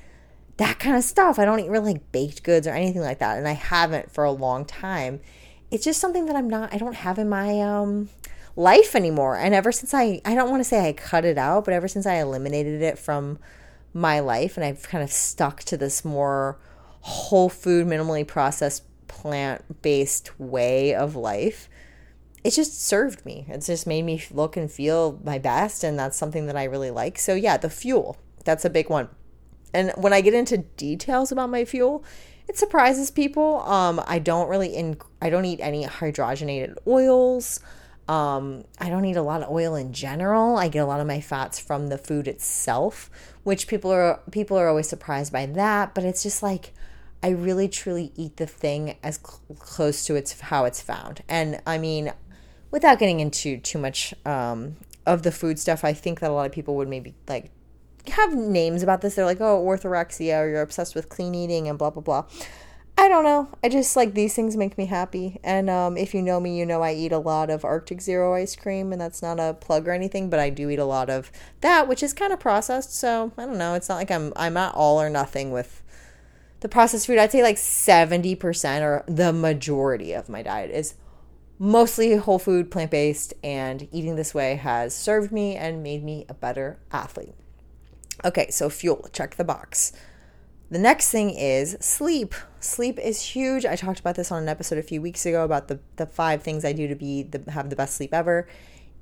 that 0.58 0.80
kind 0.80 0.96
of 0.96 1.04
stuff. 1.04 1.40
I 1.40 1.46
don't 1.46 1.60
eat 1.60 1.70
really 1.70 1.94
like 1.94 2.12
baked 2.12 2.44
goods 2.44 2.68
or 2.68 2.72
anything 2.72 3.02
like 3.02 3.20
that, 3.20 3.38
and 3.38 3.48
I 3.48 3.54
haven't 3.54 4.12
for 4.12 4.24
a 4.24 4.32
long 4.32 4.66
time. 4.66 5.22
It's 5.70 5.84
just 5.84 6.00
something 6.00 6.26
that 6.26 6.36
I'm 6.36 6.50
not. 6.50 6.74
I 6.74 6.78
don't 6.78 6.96
have 6.96 7.20
in 7.20 7.30
my 7.30 7.62
um 7.62 8.10
life 8.58 8.96
anymore. 8.96 9.38
And 9.38 9.54
ever 9.54 9.72
since 9.72 9.94
I, 9.94 10.20
I 10.26 10.36
don't 10.36 10.50
want 10.50 10.60
to 10.62 10.68
say 10.68 10.90
I 10.90 10.94
cut 10.94 11.24
it 11.24 11.38
out, 11.38 11.64
but 11.64 11.74
ever 11.74 11.88
since 11.88 12.06
I 12.06 12.16
eliminated 12.16 12.82
it 12.82 12.98
from 12.98 13.40
my 13.94 14.20
life, 14.20 14.58
and 14.58 14.66
I've 14.66 14.84
kind 14.84 15.04
of 15.04 15.12
stuck 15.12 15.64
to 15.66 15.78
this 15.78 16.04
more 16.04 16.58
whole 17.02 17.50
food, 17.50 17.88
minimally 17.88 18.28
processed, 18.28 18.84
plant 19.08 19.82
based 19.82 20.38
way 20.40 20.94
of 20.94 21.16
life. 21.16 21.70
It 22.44 22.52
just 22.52 22.84
served 22.84 23.26
me. 23.26 23.46
It's 23.48 23.68
just 23.68 23.88
made 23.88 24.04
me 24.04 24.24
look 24.32 24.58
and 24.58 24.72
feel 24.72 25.20
my 25.24 25.38
best, 25.38 25.84
and 25.84 25.98
that's 25.98 26.18
something 26.18 26.48
that 26.48 26.58
I 26.58 26.64
really 26.64 26.92
like. 26.92 27.20
So, 27.20 27.36
yeah, 27.36 27.58
the 27.58 27.70
fuel, 27.70 28.18
that's 28.44 28.66
a 28.66 28.70
big 28.70 28.90
one. 28.90 29.10
And 29.74 29.92
when 29.98 30.14
I 30.14 30.22
get 30.22 30.34
into 30.34 30.58
details 30.58 31.32
about 31.32 31.50
my 31.50 31.66
fuel, 31.66 32.04
it 32.48 32.58
surprises 32.58 33.12
people. 33.12 33.62
Um, 33.62 34.02
I 34.08 34.20
don't 34.20 34.50
really 34.50 34.70
in 34.70 34.98
I 35.22 35.30
don't 35.30 35.46
eat 35.46 35.60
any 35.62 35.86
hydrogenated 35.86 36.76
oils. 36.88 37.60
Um, 38.08 38.64
I 38.80 38.90
don't 38.90 39.04
eat 39.04 39.18
a 39.18 39.22
lot 39.22 39.44
of 39.44 39.52
oil 39.52 39.76
in 39.76 39.92
general. 39.92 40.58
I 40.58 40.70
get 40.70 40.80
a 40.80 40.86
lot 40.86 41.02
of 41.02 41.08
my 41.08 41.20
fats 41.20 41.60
from 41.60 41.88
the 41.88 41.98
food 41.98 42.28
itself, 42.28 43.10
which 43.44 43.68
people 43.68 43.92
are 43.92 44.22
people 44.32 44.58
are 44.58 44.70
always 44.70 44.88
surprised 44.88 45.34
by 45.34 45.46
that. 45.46 45.94
But 45.94 46.06
it's 46.06 46.24
just 46.24 46.42
like 46.42 46.74
I 47.22 47.30
really 47.30 47.68
truly 47.68 48.14
eat 48.16 48.38
the 48.38 48.48
thing 48.48 48.96
as 49.04 49.18
cl- 49.18 49.58
close 49.60 50.06
to 50.06 50.16
its 50.16 50.40
how 50.40 50.66
it's 50.66 50.82
found. 50.82 51.24
And 51.28 51.62
I 51.68 51.78
mean, 51.78 52.14
without 52.72 53.00
getting 53.00 53.20
into 53.20 53.58
too 53.58 53.80
much 53.80 54.14
um, 54.26 54.78
of 55.06 55.24
the 55.24 55.32
food 55.32 55.60
stuff, 55.60 55.84
I 55.84 55.92
think 55.92 56.22
that 56.22 56.30
a 56.30 56.34
lot 56.34 56.46
of 56.46 56.54
people 56.54 56.76
would 56.78 56.88
maybe 56.88 57.14
like 57.28 57.52
have 58.10 58.34
names 58.34 58.84
about 58.84 59.02
this. 59.02 59.16
They're 59.16 59.26
like, 59.26 59.42
oh, 59.42 59.64
orthorexia, 59.64 60.42
or 60.42 60.50
you're 60.50 60.62
obsessed 60.62 60.96
with 60.96 61.10
clean 61.10 61.36
eating, 61.36 61.68
and 61.68 61.78
blah, 61.78 61.90
blah, 61.90 62.02
blah. 62.02 62.26
I 63.00 63.08
don't 63.10 63.24
know. 63.24 63.48
I 63.64 63.70
just 63.70 63.96
like 63.96 64.16
these 64.16 64.34
things 64.34 64.58
make 64.58 64.76
me 64.76 64.88
happy. 64.88 65.40
And 65.44 65.70
um, 65.70 65.98
if 65.98 66.16
you 66.16 66.22
know 66.24 66.40
me, 66.40 66.58
you 66.58 66.66
know 66.66 66.82
I 66.82 66.94
eat 66.94 67.12
a 67.12 67.20
lot 67.20 67.52
of 67.52 67.64
Arctic 67.64 68.02
Zero 68.02 68.34
ice 68.34 68.56
cream, 68.56 68.92
and 68.92 69.00
that's 69.00 69.22
not 69.22 69.40
a 69.40 69.54
plug 69.54 69.88
or 69.88 69.92
anything, 69.92 70.32
but 70.32 70.40
I 70.40 70.50
do 70.50 70.70
eat 70.72 70.80
a 70.80 70.86
lot 70.86 71.10
of 71.10 71.32
that, 71.62 71.88
which 71.88 72.02
is 72.02 72.14
kind 72.14 72.34
of 72.34 72.40
processed. 72.40 72.96
So 72.96 73.32
I 73.38 73.46
don't 73.46 73.60
know. 73.60 73.76
It's 73.76 73.88
not 73.88 73.98
like 73.98 74.10
I'm 74.10 74.34
I'm 74.36 74.54
not 74.54 74.74
all 74.74 75.00
or 75.00 75.12
nothing 75.12 75.52
with 75.52 75.84
the 76.62 76.70
processed 76.70 77.06
food. 77.06 77.20
I'd 77.20 77.32
say 77.32 77.44
like 77.44 77.60
seventy 77.60 78.34
percent 78.34 78.84
or 78.84 79.04
the 79.08 79.32
majority 79.32 80.14
of 80.14 80.28
my 80.28 80.42
diet 80.42 80.72
is 80.72 80.96
mostly 81.60 82.16
whole 82.16 82.40
food, 82.40 82.72
plant 82.72 82.90
based, 82.90 83.32
and 83.44 83.88
eating 83.92 84.16
this 84.16 84.34
way 84.34 84.56
has 84.56 84.96
served 84.96 85.32
me 85.32 85.56
and 85.56 85.84
made 85.84 86.04
me 86.04 86.26
a 86.30 86.34
better 86.34 86.80
athlete. 86.92 87.36
Okay, 88.26 88.50
so 88.50 88.70
fuel, 88.70 89.08
check 89.14 89.36
the 89.36 89.44
box. 89.44 89.94
The 90.70 90.80
next 90.80 91.12
thing 91.12 91.30
is 91.30 91.78
sleep. 91.80 92.34
Sleep 92.60 93.00
is 93.00 93.22
huge. 93.22 93.66
I 93.66 93.76
talked 93.76 94.00
about 94.00 94.16
this 94.16 94.32
on 94.32 94.44
an 94.44 94.50
episode 94.50 94.78
a 94.78 94.84
few 94.84 95.02
weeks 95.02 95.26
ago 95.26 95.46
about 95.46 95.70
the, 95.70 95.80
the 95.96 96.06
five 96.06 96.44
things 96.44 96.66
I 96.66 96.74
do 96.74 96.88
to 96.88 96.96
be 96.96 97.24
the, 97.24 97.52
have 97.52 97.70
the 97.70 97.76
best 97.76 97.96
sleep 97.96 98.14
ever. 98.14 98.48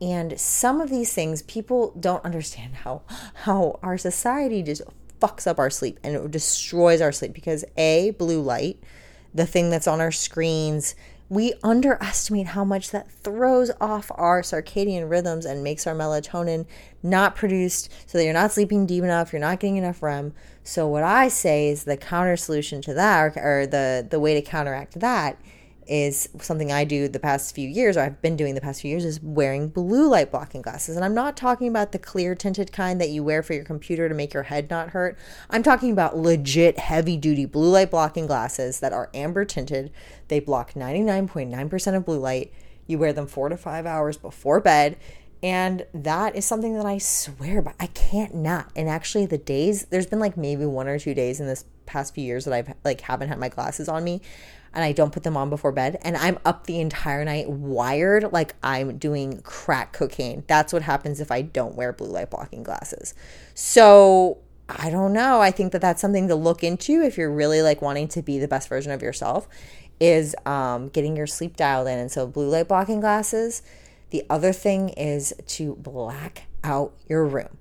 And 0.02 0.40
some 0.40 0.82
of 0.82 0.90
these 0.90 1.14
things 1.14 1.42
people 1.44 1.96
don't 2.00 2.24
understand 2.26 2.76
how 2.76 3.04
how 3.34 3.80
our 3.82 3.98
society 3.98 4.62
just 4.62 4.82
fucks 5.22 5.48
up 5.48 5.58
our 5.58 5.70
sleep 5.70 6.00
and 6.04 6.16
it 6.16 6.32
destroys 6.32 7.02
our 7.02 7.12
sleep 7.12 7.34
because 7.34 7.66
a 7.78 8.12
blue 8.12 8.42
light, 8.42 8.84
the 9.34 9.46
thing 9.46 9.70
that's 9.70 9.88
on 9.88 10.02
our 10.02 10.12
screens, 10.12 10.96
we 11.30 11.54
underestimate 11.64 12.48
how 12.48 12.64
much 12.64 12.92
that 12.92 13.10
throws 13.10 13.72
off 13.82 14.12
our 14.14 14.42
circadian 14.42 15.10
rhythms 15.10 15.46
and 15.46 15.64
makes 15.64 15.88
our 15.88 15.96
melatonin 15.96 16.68
not 17.06 17.36
produced 17.36 17.92
so 18.08 18.18
that 18.18 18.24
you're 18.24 18.34
not 18.34 18.52
sleeping 18.52 18.86
deep 18.86 19.04
enough, 19.04 19.32
you're 19.32 19.40
not 19.40 19.60
getting 19.60 19.78
enough 19.78 20.02
REM. 20.02 20.34
So 20.64 20.88
what 20.88 21.04
I 21.04 21.28
say 21.28 21.70
is 21.70 21.84
the 21.84 21.98
counter 21.98 22.36
solution 22.36 22.82
to 22.82 22.94
that 22.96 23.38
or, 23.38 23.62
or 23.62 23.68
the 23.68 24.06
the 24.10 24.20
way 24.20 24.34
to 24.34 24.42
counteract 24.42 25.00
that 25.00 25.40
is 25.88 26.30
something 26.40 26.72
I 26.72 26.84
do 26.84 27.08
the 27.08 27.20
past 27.20 27.54
few 27.54 27.68
years, 27.68 27.98
or 27.98 28.02
I've 28.02 28.22
been 28.22 28.36
doing 28.36 28.56
the 28.56 28.62
past 28.62 28.82
few 28.82 28.90
years, 28.90 29.06
is 29.06 29.22
wearing 29.22 29.68
blue 29.68 30.10
light 30.10 30.32
blocking 30.32 30.62
glasses. 30.62 30.96
And 30.96 31.06
I'm 31.06 31.14
not 31.14 31.38
talking 31.38 31.68
about 31.68 31.92
the 31.92 32.00
clear 32.00 32.36
tinted 32.36 32.72
kind 32.72 33.00
that 33.00 33.10
you 33.10 33.24
wear 33.24 33.44
for 33.44 33.54
your 33.54 33.64
computer 33.64 34.10
to 34.10 34.16
make 34.16 34.34
your 34.34 34.44
head 34.44 34.70
not 34.70 34.90
hurt. 34.90 35.18
I'm 35.50 35.64
talking 35.64 35.92
about 35.92 36.18
legit 36.18 36.80
heavy 36.80 37.18
duty 37.18 37.46
blue 37.46 37.70
light 37.70 37.92
blocking 37.92 38.26
glasses 38.26 38.80
that 38.80 38.94
are 38.94 39.10
amber 39.14 39.46
tinted. 39.46 39.92
They 40.28 40.40
block 40.40 40.74
99.9% 40.74 41.96
of 41.96 42.06
blue 42.06 42.20
light. 42.20 42.52
You 42.88 43.00
wear 43.00 43.14
them 43.14 43.28
four 43.28 43.50
to 43.50 43.58
five 43.58 43.86
hours 43.86 44.18
before 44.18 44.60
bed. 44.60 44.98
And 45.46 45.86
that 45.94 46.36
is 46.36 46.44
something 46.44 46.74
that 46.74 46.88
I 46.88 46.98
swear 46.98 47.62
by. 47.62 47.76
I 47.80 47.86
can't 47.86 48.34
not. 48.34 48.72
And 48.76 48.90
actually, 48.90 49.28
the 49.28 49.38
days, 49.38 49.86
there's 49.92 50.08
been 50.08 50.18
like 50.18 50.36
maybe 50.36 50.66
one 50.66 50.88
or 50.88 50.98
two 50.98 51.14
days 51.14 51.40
in 51.40 51.46
this 51.46 51.66
past 51.86 52.16
few 52.16 52.24
years 52.24 52.46
that 52.46 52.54
I've 52.56 52.74
like 52.84 53.02
haven't 53.02 53.28
had 53.28 53.38
my 53.38 53.50
glasses 53.50 53.88
on 53.88 54.04
me 54.04 54.22
and 54.74 54.84
I 54.84 54.92
don't 54.92 55.14
put 55.14 55.22
them 55.22 55.38
on 55.38 55.52
before 55.52 55.72
bed 55.72 56.00
and 56.02 56.18
I'm 56.18 56.40
up 56.46 56.66
the 56.66 56.80
entire 56.80 57.24
night 57.24 57.48
wired 57.48 58.34
like 58.34 58.56
I'm 58.64 58.98
doing 58.98 59.44
crack 59.44 59.94
cocaine. 59.94 60.44
That's 60.48 60.74
what 60.74 60.82
happens 60.82 61.22
if 61.22 61.32
I 61.32 61.44
don't 61.44 61.76
wear 61.76 61.94
blue 61.94 62.08
light 62.08 62.32
blocking 62.32 62.64
glasses. 62.64 63.14
So, 63.54 64.40
I 64.68 64.90
don't 64.90 65.14
know. 65.14 65.42
I 65.42 65.52
think 65.52 65.74
that 65.74 65.82
that's 65.82 66.02
something 66.02 66.28
to 66.28 66.34
look 66.34 66.64
into 66.64 67.04
if 67.04 67.20
you're 67.20 67.32
really 67.32 67.62
like 67.62 67.84
wanting 67.84 68.08
to 68.08 68.24
be 68.24 68.40
the 68.40 68.48
best 68.48 68.68
version 68.68 68.92
of 68.92 69.04
yourself 69.04 69.48
is 70.00 70.36
um, 70.48 70.90
getting 70.90 71.16
your 71.16 71.28
sleep 71.28 71.56
dialed 71.56 71.88
in. 71.88 72.00
And 72.00 72.12
so 72.12 72.26
blue 72.26 72.50
light 72.50 72.68
blocking 72.68 73.00
glasses. 73.00 73.62
The 74.16 74.24
other 74.30 74.54
thing 74.54 74.92
is 74.92 75.34
to 75.46 75.76
black 75.76 76.44
out 76.64 76.94
your 77.10 77.26
room. 77.26 77.58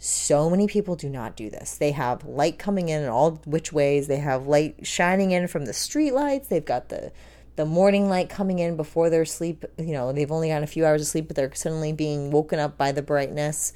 So 0.00 0.50
many 0.50 0.66
people 0.66 0.96
do 0.96 1.08
not 1.08 1.36
do 1.36 1.48
this. 1.48 1.76
They 1.76 1.92
have 1.92 2.24
light 2.24 2.58
coming 2.58 2.88
in 2.88 3.04
in 3.04 3.08
all 3.08 3.40
which 3.44 3.72
ways. 3.72 4.08
They 4.08 4.16
have 4.16 4.48
light 4.48 4.84
shining 4.84 5.30
in 5.30 5.46
from 5.46 5.64
the 5.64 5.72
street 5.72 6.10
lights. 6.10 6.48
They've 6.48 6.64
got 6.64 6.88
the 6.88 7.12
the 7.54 7.64
morning 7.64 8.08
light 8.08 8.28
coming 8.28 8.58
in 8.58 8.76
before 8.76 9.10
their 9.10 9.24
sleep. 9.24 9.64
You 9.78 9.92
know, 9.92 10.12
they've 10.12 10.32
only 10.32 10.48
got 10.48 10.64
a 10.64 10.66
few 10.66 10.84
hours 10.84 11.02
of 11.02 11.06
sleep, 11.06 11.28
but 11.28 11.36
they're 11.36 11.54
suddenly 11.54 11.92
being 11.92 12.32
woken 12.32 12.58
up 12.58 12.76
by 12.76 12.90
the 12.90 13.00
brightness. 13.00 13.72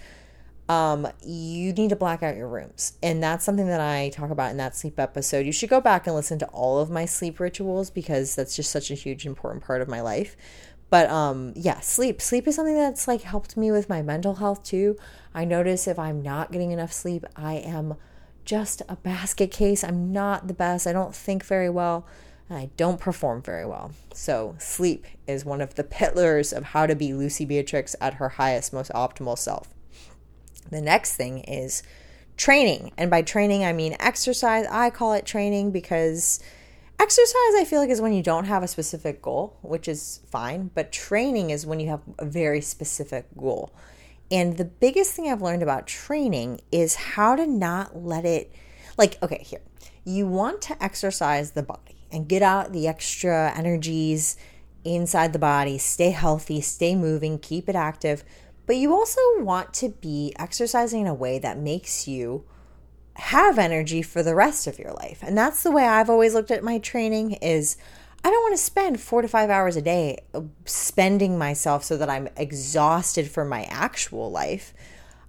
Um, 0.68 1.06
you 1.25 1.73
need 1.75 1.90
to 1.90 1.97
black 1.97 2.25
out 2.25 2.35
your 2.35 2.49
rooms. 2.49 2.95
And 3.04 3.23
that's 3.23 3.45
something 3.45 3.68
that 3.68 3.80
I 3.80 4.09
talk 4.09 4.30
about 4.30 4.50
in 4.50 4.56
that 4.56 4.75
sleep 4.75 4.99
episode. 4.99 5.47
You 5.47 5.52
should 5.52 5.71
go 5.71 5.80
back 5.80 6.09
and 6.09 6.16
listen 6.16 6.40
to 6.40 6.47
all 6.47 6.80
of 6.80 6.90
my 6.90 7.04
sleep 7.04 7.38
rituals 7.38 7.88
because 7.88 8.35
that's 8.35 8.56
just 8.56 8.73
such 8.73 8.90
a 8.90 8.95
huge 8.95 9.26
important 9.26 9.62
part 9.62 9.80
of 9.80 9.87
my 9.87 10.00
life. 10.00 10.37
But 10.88 11.10
um 11.10 11.52
yeah, 11.56 11.80
sleep. 11.80 12.20
Sleep 12.20 12.46
is 12.46 12.56
something 12.56 12.76
that's 12.76 13.08
like 13.08 13.22
helped 13.22 13.56
me 13.56 13.70
with 13.72 13.88
my 13.88 14.02
mental 14.02 14.36
health 14.36 14.62
too. 14.62 14.96
I 15.34 15.44
notice 15.44 15.86
if 15.86 15.98
I'm 15.98 16.22
not 16.22 16.52
getting 16.52 16.72
enough 16.72 16.92
sleep, 16.92 17.24
I 17.34 17.54
am 17.54 17.96
just 18.46 18.80
a 18.88 18.96
basket 18.96 19.50
case. 19.50 19.84
I'm 19.84 20.12
not 20.12 20.48
the 20.48 20.54
best. 20.54 20.86
I 20.86 20.92
don't 20.92 21.14
think 21.14 21.44
very 21.44 21.68
well. 21.68 22.06
And 22.48 22.56
I 22.56 22.70
don't 22.76 23.00
perform 23.00 23.42
very 23.42 23.66
well. 23.66 23.90
So, 24.14 24.54
sleep 24.58 25.04
is 25.26 25.44
one 25.44 25.60
of 25.60 25.74
the 25.74 25.82
pillars 25.82 26.52
of 26.52 26.62
how 26.62 26.86
to 26.86 26.94
be 26.94 27.12
Lucie 27.12 27.44
Beatrix 27.44 27.96
at 28.00 28.14
her 28.14 28.30
highest, 28.30 28.72
most 28.72 28.92
optimal 28.92 29.36
self. 29.36 29.68
The 30.70 30.80
next 30.80 31.16
thing 31.16 31.40
is 31.40 31.82
training. 32.36 32.92
And 32.96 33.10
by 33.10 33.22
training, 33.22 33.64
I 33.64 33.72
mean 33.72 33.96
exercise. 33.98 34.66
I 34.70 34.90
call 34.90 35.12
it 35.12 35.26
training 35.26 35.72
because 35.72 36.40
Exercise, 36.98 37.54
I 37.56 37.66
feel 37.66 37.80
like, 37.80 37.90
is 37.90 38.00
when 38.00 38.14
you 38.14 38.22
don't 38.22 38.46
have 38.46 38.62
a 38.62 38.68
specific 38.68 39.20
goal, 39.20 39.58
which 39.60 39.86
is 39.86 40.20
fine, 40.30 40.70
but 40.74 40.92
training 40.92 41.50
is 41.50 41.66
when 41.66 41.78
you 41.78 41.88
have 41.88 42.00
a 42.18 42.24
very 42.24 42.62
specific 42.62 43.26
goal. 43.36 43.70
And 44.30 44.56
the 44.56 44.64
biggest 44.64 45.12
thing 45.12 45.30
I've 45.30 45.42
learned 45.42 45.62
about 45.62 45.86
training 45.86 46.62
is 46.72 46.94
how 46.94 47.36
to 47.36 47.46
not 47.46 48.02
let 48.02 48.24
it, 48.24 48.50
like, 48.96 49.22
okay, 49.22 49.42
here, 49.44 49.60
you 50.04 50.26
want 50.26 50.62
to 50.62 50.82
exercise 50.82 51.50
the 51.50 51.62
body 51.62 51.96
and 52.10 52.28
get 52.28 52.42
out 52.42 52.72
the 52.72 52.88
extra 52.88 53.52
energies 53.54 54.36
inside 54.82 55.32
the 55.32 55.38
body, 55.38 55.78
stay 55.78 56.10
healthy, 56.10 56.60
stay 56.60 56.94
moving, 56.94 57.38
keep 57.38 57.68
it 57.68 57.76
active, 57.76 58.24
but 58.66 58.76
you 58.76 58.94
also 58.94 59.20
want 59.38 59.74
to 59.74 59.90
be 59.90 60.32
exercising 60.38 61.02
in 61.02 61.06
a 61.06 61.14
way 61.14 61.38
that 61.38 61.58
makes 61.58 62.08
you 62.08 62.44
have 63.16 63.58
energy 63.58 64.02
for 64.02 64.23
the 64.23 64.35
rest 64.35 64.66
of 64.66 64.78
your 64.78 64.92
life. 64.92 65.20
And 65.23 65.37
that's 65.37 65.62
the 65.62 65.70
way 65.70 65.85
I've 65.87 66.11
always 66.11 66.35
looked 66.35 66.50
at 66.50 66.62
my 66.62 66.78
training 66.78 67.32
is 67.35 67.76
I 68.25 68.30
don't 68.30 68.42
want 68.42 68.56
to 68.56 68.62
spend 68.62 69.00
4 69.00 69.23
to 69.23 69.28
5 69.28 69.50
hours 69.50 69.76
a 69.76 69.82
day 69.82 70.18
spending 70.64 71.38
myself 71.38 71.85
so 71.85 71.96
that 71.96 72.11
I'm 72.11 72.28
exhausted 72.37 73.30
for 73.30 73.44
my 73.44 73.64
actual 73.64 74.30
life. 74.30 74.75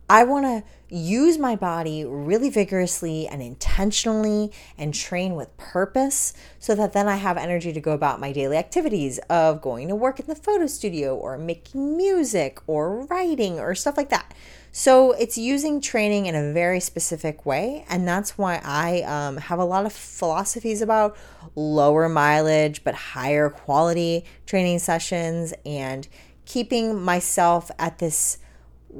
I 0.10 0.24
want 0.24 0.46
to 0.46 0.63
use 0.96 1.38
my 1.38 1.56
body 1.56 2.06
really 2.06 2.50
vigorously 2.50 3.27
and 3.27 3.41
intentionally 3.41 4.53
and 4.77 4.94
train 4.94 5.36
with 5.36 5.56
purpose 5.58 6.34
so 6.60 6.75
that 6.75 6.94
then 6.94 7.10
I 7.10 7.17
have 7.17 7.36
energy 7.36 7.74
to 7.74 7.82
go 7.82 7.91
about 7.91 8.22
my 8.22 8.32
daily 8.32 8.56
activities 8.56 9.20
of 9.29 9.62
going 9.62 9.89
to 9.89 9.96
work 9.96 10.20
in 10.20 10.27
the 10.27 10.36
photo 10.36 10.65
studio 10.65 11.15
or 11.15 11.38
making 11.38 11.98
music 11.98 12.60
or 12.67 13.06
writing 13.06 13.60
or 13.60 13.75
stuff 13.75 13.98
like 13.98 14.10
that. 14.10 14.34
So 14.77 15.13
it's 15.13 15.39
using 15.39 15.81
training 15.81 16.27
in 16.27 16.36
a 16.36 16.53
very 16.53 16.79
specific 16.79 17.48
way. 17.48 17.84
And 17.89 18.07
that's 18.07 18.38
why 18.38 18.62
I 18.63 19.01
um, 19.01 19.38
have 19.38 19.57
a 19.57 19.65
lot 19.65 19.88
of 19.88 19.91
philosophies 19.91 20.84
about 20.84 21.17
lower 21.55 22.07
mileage 22.07 22.84
but 22.84 22.93
higher 22.93 23.50
quality 23.50 24.24
training 24.46 24.77
sessions 24.77 25.51
and 25.65 26.07
keeping 26.46 27.01
myself 27.01 27.72
at 27.79 27.98
this 27.98 28.38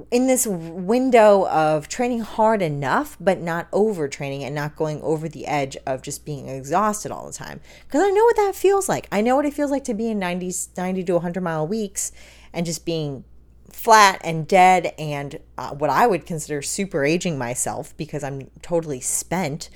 in 0.10 0.26
this 0.26 0.48
window 0.48 1.48
of 1.48 1.88
training 1.88 2.22
hard 2.22 2.64
enough 2.64 3.16
but 3.20 3.40
not 3.40 3.70
overtraining 3.70 4.42
and 4.42 4.56
not 4.56 4.76
going 4.76 5.00
over 5.04 5.30
the 5.30 5.46
edge 5.46 5.78
of 5.86 6.02
just 6.02 6.26
being 6.26 6.50
exhausted 6.50 7.12
all 7.12 7.28
the 7.28 7.34
time 7.34 7.62
because 7.86 8.02
i 8.02 8.10
know 8.10 8.24
what 8.24 8.36
that 8.36 8.56
feels 8.56 8.90
like 8.90 9.08
i 9.12 9.22
know 9.22 9.36
what 9.36 9.46
it 9.46 9.54
feels 9.54 9.72
like 9.72 9.84
to 9.84 9.94
be 9.94 10.10
in 10.10 10.20
90 10.20 10.52
90 10.76 11.04
to 11.04 11.14
100 11.14 11.42
mile 11.42 11.66
weeks 11.68 12.12
and 12.52 12.66
just 12.66 12.86
being 12.86 13.24
flat 13.78 14.20
and 14.24 14.48
dead 14.48 14.92
and 14.98 15.40
uh, 15.56 15.70
what 15.70 15.92
I 15.92 16.08
would 16.08 16.26
consider 16.26 16.64
super 16.64 17.06
aging 17.06 17.38
myself 17.38 17.96
because 17.96 18.24
I'm 18.24 18.50
totally 18.64 19.00
spent 19.00 19.70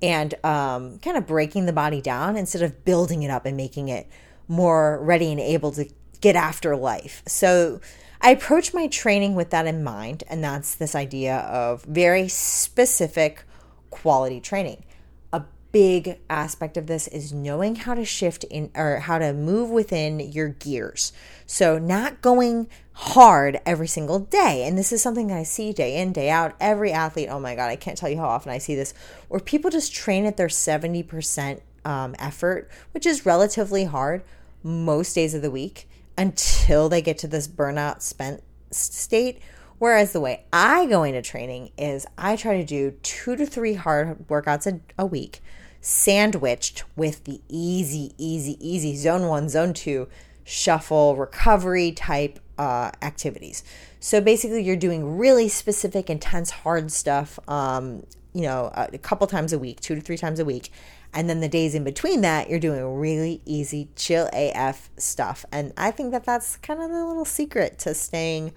and 0.00 0.32
um, 0.44 1.00
kind 1.00 1.16
of 1.16 1.26
breaking 1.26 1.66
the 1.66 1.72
body 1.72 2.00
down 2.00 2.36
instead 2.36 2.62
of 2.62 2.84
building 2.84 3.24
it 3.24 3.28
up 3.28 3.46
and 3.46 3.56
making 3.56 3.88
it 3.88 4.06
more 4.46 5.00
ready 5.02 5.32
and 5.32 5.40
able 5.40 5.72
to 5.72 5.90
get 6.20 6.36
after 6.36 6.76
life. 6.76 7.24
So 7.26 7.80
I 8.20 8.30
approach 8.30 8.72
my 8.72 8.86
training 8.86 9.34
with 9.34 9.50
that 9.50 9.66
in 9.66 9.82
mind, 9.82 10.22
and 10.28 10.44
that's 10.44 10.76
this 10.76 10.94
idea 10.94 11.38
of 11.38 11.82
very 11.82 12.28
specific 12.28 13.42
quality 13.90 14.40
training 14.40 14.84
big 15.72 16.18
aspect 16.28 16.76
of 16.76 16.86
this 16.86 17.06
is 17.08 17.32
knowing 17.32 17.76
how 17.76 17.94
to 17.94 18.04
shift 18.04 18.44
in 18.44 18.70
or 18.74 19.00
how 19.00 19.18
to 19.18 19.32
move 19.32 19.70
within 19.70 20.20
your 20.20 20.48
gears. 20.48 21.12
So, 21.46 21.78
not 21.78 22.20
going 22.22 22.68
hard 22.92 23.60
every 23.64 23.88
single 23.88 24.20
day. 24.20 24.64
And 24.66 24.76
this 24.76 24.92
is 24.92 25.02
something 25.02 25.28
that 25.28 25.38
I 25.38 25.42
see 25.42 25.72
day 25.72 25.96
in, 25.96 26.12
day 26.12 26.30
out. 26.30 26.54
Every 26.60 26.92
athlete, 26.92 27.28
oh 27.30 27.40
my 27.40 27.54
God, 27.54 27.70
I 27.70 27.76
can't 27.76 27.96
tell 27.96 28.10
you 28.10 28.18
how 28.18 28.28
often 28.28 28.52
I 28.52 28.58
see 28.58 28.74
this, 28.74 28.94
where 29.28 29.40
people 29.40 29.70
just 29.70 29.94
train 29.94 30.26
at 30.26 30.36
their 30.36 30.48
70% 30.48 31.60
um, 31.84 32.14
effort, 32.18 32.70
which 32.92 33.06
is 33.06 33.24
relatively 33.24 33.84
hard 33.84 34.22
most 34.62 35.14
days 35.14 35.34
of 35.34 35.42
the 35.42 35.50
week 35.50 35.88
until 36.18 36.88
they 36.88 37.00
get 37.00 37.16
to 37.18 37.26
this 37.26 37.48
burnout 37.48 38.02
spent 38.02 38.42
state. 38.70 39.40
Whereas 39.78 40.12
the 40.12 40.20
way 40.20 40.44
I 40.52 40.84
go 40.84 41.04
into 41.04 41.22
training 41.22 41.70
is 41.78 42.06
I 42.18 42.36
try 42.36 42.58
to 42.58 42.66
do 42.66 42.90
two 43.02 43.34
to 43.36 43.46
three 43.46 43.72
hard 43.72 44.28
workouts 44.28 44.70
a, 44.70 44.80
a 44.98 45.06
week 45.06 45.40
sandwiched 45.80 46.84
with 46.96 47.24
the 47.24 47.40
easy, 47.48 48.12
easy, 48.18 48.56
easy 48.60 48.96
zone 48.96 49.26
one, 49.26 49.48
zone 49.48 49.72
two 49.72 50.08
shuffle 50.44 51.16
recovery 51.16 51.92
type 51.92 52.38
uh, 52.58 52.90
activities. 53.02 53.62
So 54.00 54.20
basically, 54.20 54.62
you're 54.62 54.76
doing 54.76 55.16
really 55.18 55.48
specific, 55.48 56.10
intense, 56.10 56.50
hard 56.50 56.90
stuff, 56.92 57.38
um, 57.48 58.04
you 58.32 58.42
know, 58.42 58.70
a, 58.74 58.90
a 58.92 58.98
couple 58.98 59.26
times 59.26 59.52
a 59.52 59.58
week, 59.58 59.80
two 59.80 59.94
to 59.94 60.00
three 60.00 60.16
times 60.16 60.38
a 60.38 60.44
week. 60.44 60.72
And 61.12 61.28
then 61.28 61.40
the 61.40 61.48
days 61.48 61.74
in 61.74 61.82
between 61.82 62.20
that, 62.20 62.48
you're 62.48 62.60
doing 62.60 62.96
really 62.96 63.40
easy, 63.44 63.88
chill 63.96 64.28
AF 64.32 64.90
stuff. 64.96 65.44
And 65.50 65.72
I 65.76 65.90
think 65.90 66.12
that 66.12 66.24
that's 66.24 66.56
kind 66.56 66.80
of 66.80 66.90
the 66.90 67.04
little 67.04 67.24
secret 67.24 67.78
to 67.80 67.94
staying 67.94 68.52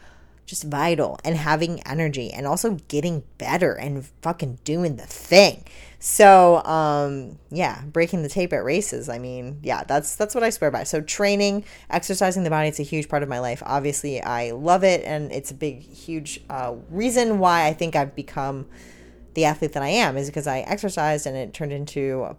just 0.45 0.63
vital 0.63 1.19
and 1.23 1.37
having 1.37 1.81
energy 1.83 2.31
and 2.31 2.45
also 2.45 2.77
getting 2.87 3.23
better 3.37 3.73
and 3.73 4.05
fucking 4.21 4.59
doing 4.63 4.97
the 4.97 5.05
thing. 5.05 5.63
So, 5.99 6.61
um, 6.65 7.39
yeah, 7.49 7.81
breaking 7.85 8.23
the 8.23 8.29
tape 8.29 8.51
at 8.51 8.65
races. 8.65 9.07
I 9.07 9.19
mean, 9.19 9.59
yeah, 9.63 9.85
that's 9.85 10.17
that's 10.17 10.35
what 10.35 10.43
I 10.43 10.49
swear 10.49 10.69
by. 10.69 10.83
So, 10.83 10.99
training, 10.99 11.63
exercising 11.89 12.43
the 12.43 12.49
body, 12.49 12.67
it's 12.67 12.79
a 12.79 12.83
huge 12.83 13.07
part 13.07 13.23
of 13.23 13.29
my 13.29 13.39
life. 13.39 13.63
Obviously, 13.65 14.21
I 14.21 14.51
love 14.51 14.83
it, 14.83 15.01
and 15.05 15.31
it's 15.31 15.51
a 15.51 15.53
big, 15.53 15.81
huge 15.81 16.41
uh, 16.49 16.75
reason 16.89 17.39
why 17.39 17.67
I 17.67 17.73
think 17.73 17.95
I've 17.95 18.15
become 18.15 18.65
the 19.33 19.45
athlete 19.45 19.73
that 19.73 19.83
I 19.83 19.89
am 19.89 20.17
is 20.17 20.27
because 20.27 20.45
I 20.45 20.59
exercised 20.59 21.25
and 21.25 21.35
it 21.35 21.53
turned 21.53 21.71
into 21.71 22.35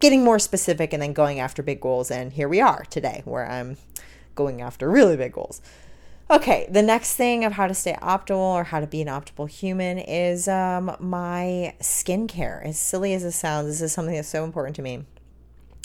getting 0.00 0.24
more 0.24 0.38
specific 0.38 0.92
and 0.92 1.02
then 1.02 1.12
going 1.12 1.38
after 1.38 1.62
big 1.62 1.80
goals. 1.80 2.10
And 2.10 2.32
here 2.32 2.48
we 2.48 2.60
are 2.60 2.84
today, 2.90 3.22
where 3.24 3.48
I'm 3.48 3.76
going 4.34 4.60
after 4.60 4.90
really 4.90 5.16
big 5.16 5.32
goals. 5.32 5.60
Okay, 6.28 6.66
the 6.68 6.82
next 6.82 7.14
thing 7.14 7.44
of 7.44 7.52
how 7.52 7.68
to 7.68 7.74
stay 7.74 7.96
optimal 8.02 8.54
or 8.54 8.64
how 8.64 8.80
to 8.80 8.86
be 8.88 9.00
an 9.00 9.06
optimal 9.06 9.48
human 9.48 9.98
is 9.98 10.48
um, 10.48 10.96
my 10.98 11.74
skincare. 11.80 12.64
As 12.66 12.80
silly 12.80 13.14
as 13.14 13.22
it 13.22 13.30
sounds, 13.30 13.68
this 13.68 13.80
is 13.80 13.92
something 13.92 14.14
that's 14.16 14.28
so 14.28 14.42
important 14.42 14.74
to 14.76 14.82
me. 14.82 15.04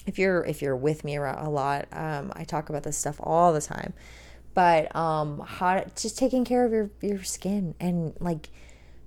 If 0.08 0.18
you're 0.18 0.44
if 0.46 0.64
you're 0.64 0.76
with 0.76 1.04
me 1.04 1.16
a 1.18 1.48
lot, 1.48 1.88
um, 1.92 2.34
I 2.36 2.44
talk 2.44 2.70
about 2.70 2.82
this 2.82 2.98
stuff 2.98 3.18
all 3.20 3.54
the 3.54 3.62
time. 3.62 3.94
But 4.56 4.94
um, 4.96 5.44
how 5.46 5.76
to, 5.76 5.86
just 5.96 6.18
taking 6.18 6.44
care 6.44 6.66
of 6.66 6.72
your 6.72 6.90
your 7.02 7.24
skin 7.24 7.76
and 7.80 8.14
like 8.20 8.50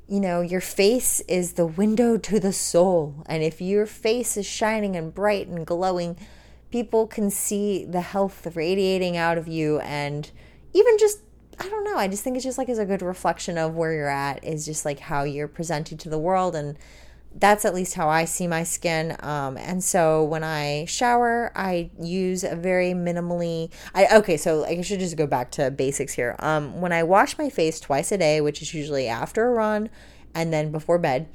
you 0.08 0.20
know 0.20 0.40
your 0.40 0.60
face 0.60 1.18
is 1.22 1.54
the 1.54 1.66
window 1.66 2.16
to 2.16 2.38
the 2.38 2.52
soul, 2.52 3.24
and 3.26 3.42
if 3.42 3.60
your 3.60 3.86
face 3.86 4.36
is 4.36 4.46
shining 4.46 4.94
and 4.94 5.12
bright 5.12 5.48
and 5.48 5.66
glowing 5.66 6.16
people 6.70 7.06
can 7.06 7.30
see 7.30 7.84
the 7.84 8.00
health 8.00 8.56
radiating 8.56 9.16
out 9.16 9.38
of 9.38 9.46
you 9.46 9.78
and 9.80 10.32
even 10.74 10.98
just 10.98 11.20
I 11.58 11.68
don't 11.68 11.84
know. 11.84 11.96
I 11.96 12.08
just 12.08 12.24
think 12.24 12.36
it's 12.36 12.44
just 12.44 12.58
like 12.58 12.68
is 12.68 12.78
a 12.78 12.84
good 12.84 13.00
reflection 13.00 13.56
of 13.58 13.74
where 13.74 13.92
you're 13.92 14.08
at 14.08 14.44
is 14.44 14.64
just 14.64 14.84
like 14.84 14.98
how 14.98 15.22
you're 15.22 15.48
presented 15.48 16.00
to 16.00 16.08
the 16.08 16.18
world 16.18 16.56
and 16.56 16.76
that's 17.36 17.64
at 17.64 17.74
least 17.74 17.94
how 17.94 18.08
I 18.08 18.24
see 18.24 18.46
my 18.46 18.62
skin. 18.62 19.16
Um, 19.20 19.56
and 19.56 19.82
so 19.82 20.22
when 20.24 20.44
I 20.44 20.84
shower, 20.86 21.50
I 21.54 21.90
use 22.00 22.44
a 22.44 22.54
very 22.54 22.92
minimally. 22.92 23.72
I 23.94 24.06
okay, 24.18 24.36
so 24.36 24.64
I 24.64 24.80
should 24.82 25.00
just 25.00 25.16
go 25.16 25.26
back 25.26 25.50
to 25.52 25.70
basics 25.70 26.12
here. 26.12 26.36
Um, 26.38 26.80
when 26.80 26.92
I 26.92 27.02
wash 27.02 27.36
my 27.38 27.50
face 27.50 27.80
twice 27.80 28.12
a 28.12 28.18
day, 28.18 28.40
which 28.40 28.62
is 28.62 28.72
usually 28.72 29.08
after 29.08 29.46
a 29.46 29.50
run 29.50 29.90
and 30.34 30.52
then 30.52 30.70
before 30.70 30.98
bed, 30.98 31.28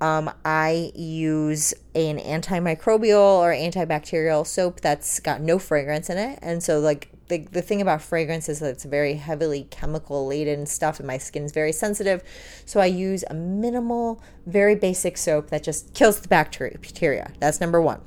um, 0.00 0.30
I 0.44 0.92
use 0.94 1.72
an 1.94 2.18
antimicrobial 2.18 3.38
or 3.40 3.50
antibacterial 3.52 4.46
soap 4.46 4.80
that's 4.80 5.20
got 5.20 5.40
no 5.40 5.58
fragrance 5.58 6.10
in 6.10 6.18
it, 6.18 6.38
and 6.42 6.62
so 6.62 6.80
like 6.80 7.15
the, 7.28 7.38
the 7.38 7.62
thing 7.62 7.80
about 7.80 8.02
fragrance 8.02 8.48
is 8.48 8.60
that 8.60 8.70
it's 8.70 8.84
very 8.84 9.14
heavily 9.14 9.66
chemical 9.70 10.26
laden 10.26 10.66
stuff 10.66 11.00
and 11.00 11.06
my 11.06 11.18
skin 11.18 11.44
is 11.44 11.52
very 11.52 11.72
sensitive. 11.72 12.22
So 12.64 12.80
i 12.80 12.86
use 12.86 13.24
a 13.28 13.34
minimal 13.34 14.22
very 14.46 14.74
basic 14.74 15.16
soap 15.16 15.50
that 15.50 15.62
just 15.62 15.94
kills 15.94 16.20
the 16.20 16.28
bacteria 16.28 17.32
that's 17.40 17.60
number 17.60 17.80
one. 17.80 18.00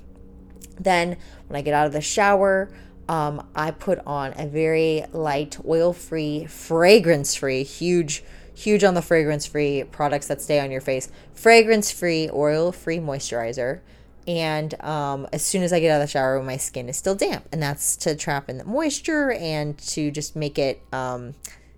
Then 0.79 1.17
when 1.47 1.57
i 1.57 1.61
get 1.61 1.73
out 1.73 1.87
of 1.87 1.93
the 1.93 2.01
shower 2.01 2.71
um, 3.07 3.47
i 3.55 3.71
put 3.71 3.99
on 4.05 4.33
a 4.37 4.47
very 4.47 5.03
light 5.11 5.57
oil 5.65 5.93
free 5.93 6.45
fragrance 6.45 7.35
free 7.35 7.63
huge 7.63 8.23
huge 8.59 8.83
on 8.83 8.93
the 8.93 9.01
fragrance 9.01 9.45
free 9.45 9.85
products 9.85 10.27
that 10.27 10.41
stay 10.41 10.59
on 10.59 10.69
your 10.69 10.81
face. 10.81 11.09
Fragrance 11.33 11.91
free 11.91 12.29
oil 12.31 12.71
free 12.71 12.97
moisturizer 12.97 13.79
and 14.29 14.79
um, 14.83 15.27
as 15.33 15.43
soon 15.43 15.63
as 15.63 15.73
I 15.73 15.79
get 15.79 15.89
out 15.89 16.01
of 16.01 16.07
the 16.07 16.11
shower, 16.11 16.39
my 16.43 16.55
skin 16.55 16.87
is 16.87 16.95
still 16.95 17.15
damp, 17.15 17.49
and 17.51 17.59
that's 17.59 17.95
to 17.97 18.15
trap 18.15 18.47
in 18.47 18.59
the 18.59 18.63
moisture 18.63 19.31
and 19.31 19.75
to 19.79 20.11
just 20.11 20.35
make 20.35 20.59
it, 20.59 20.83
um, 20.93 21.33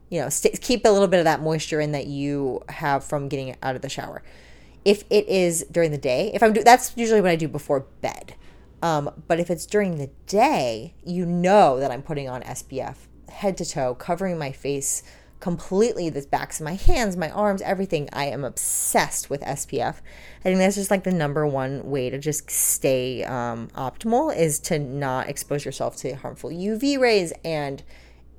you 0.09 0.19
know, 0.19 0.27
st- 0.27 0.59
keep 0.59 0.83
a 0.83 0.89
little 0.89 1.07
bit 1.07 1.19
of 1.19 1.23
that 1.23 1.41
moisture 1.41 1.79
in 1.79 1.93
that 1.93 2.07
you 2.07 2.61
have 2.67 3.05
from 3.05 3.29
getting 3.29 3.55
out 3.63 3.77
of 3.77 3.81
the 3.81 3.87
shower. 3.87 4.21
If 4.83 5.05
it 5.09 5.29
is 5.29 5.65
during 5.71 5.91
the 5.91 5.97
day, 5.97 6.29
if 6.33 6.43
I'm 6.43 6.51
do- 6.51 6.61
that's 6.61 6.91
usually 6.97 7.21
what 7.21 7.31
I 7.31 7.37
do 7.37 7.47
before 7.47 7.85
bed. 8.01 8.35
Um, 8.81 9.23
but 9.29 9.39
if 9.39 9.49
it's 9.49 9.65
during 9.65 9.97
the 9.97 10.09
day, 10.27 10.93
you 11.05 11.25
know 11.25 11.79
that 11.79 11.89
I'm 11.89 12.01
putting 12.01 12.27
on 12.27 12.41
SPF 12.41 12.97
head 13.29 13.55
to 13.59 13.65
toe, 13.65 13.95
covering 13.95 14.37
my 14.37 14.51
face 14.51 15.03
completely 15.41 16.07
the 16.09 16.21
backs 16.21 16.61
of 16.61 16.63
my 16.63 16.75
hands, 16.75 17.17
my 17.17 17.29
arms, 17.31 17.61
everything. 17.63 18.07
I 18.13 18.25
am 18.25 18.45
obsessed 18.45 19.29
with 19.29 19.41
SPF. 19.41 19.95
I 20.39 20.43
think 20.43 20.59
that's 20.59 20.75
just 20.75 20.91
like 20.91 21.03
the 21.03 21.11
number 21.11 21.45
one 21.45 21.89
way 21.89 22.09
to 22.09 22.17
just 22.17 22.49
stay 22.49 23.23
um, 23.25 23.67
optimal 23.75 24.35
is 24.35 24.59
to 24.59 24.79
not 24.79 25.27
expose 25.27 25.65
yourself 25.65 25.97
to 25.97 26.13
harmful 26.13 26.51
UV 26.51 26.99
rays 26.99 27.33
and 27.43 27.83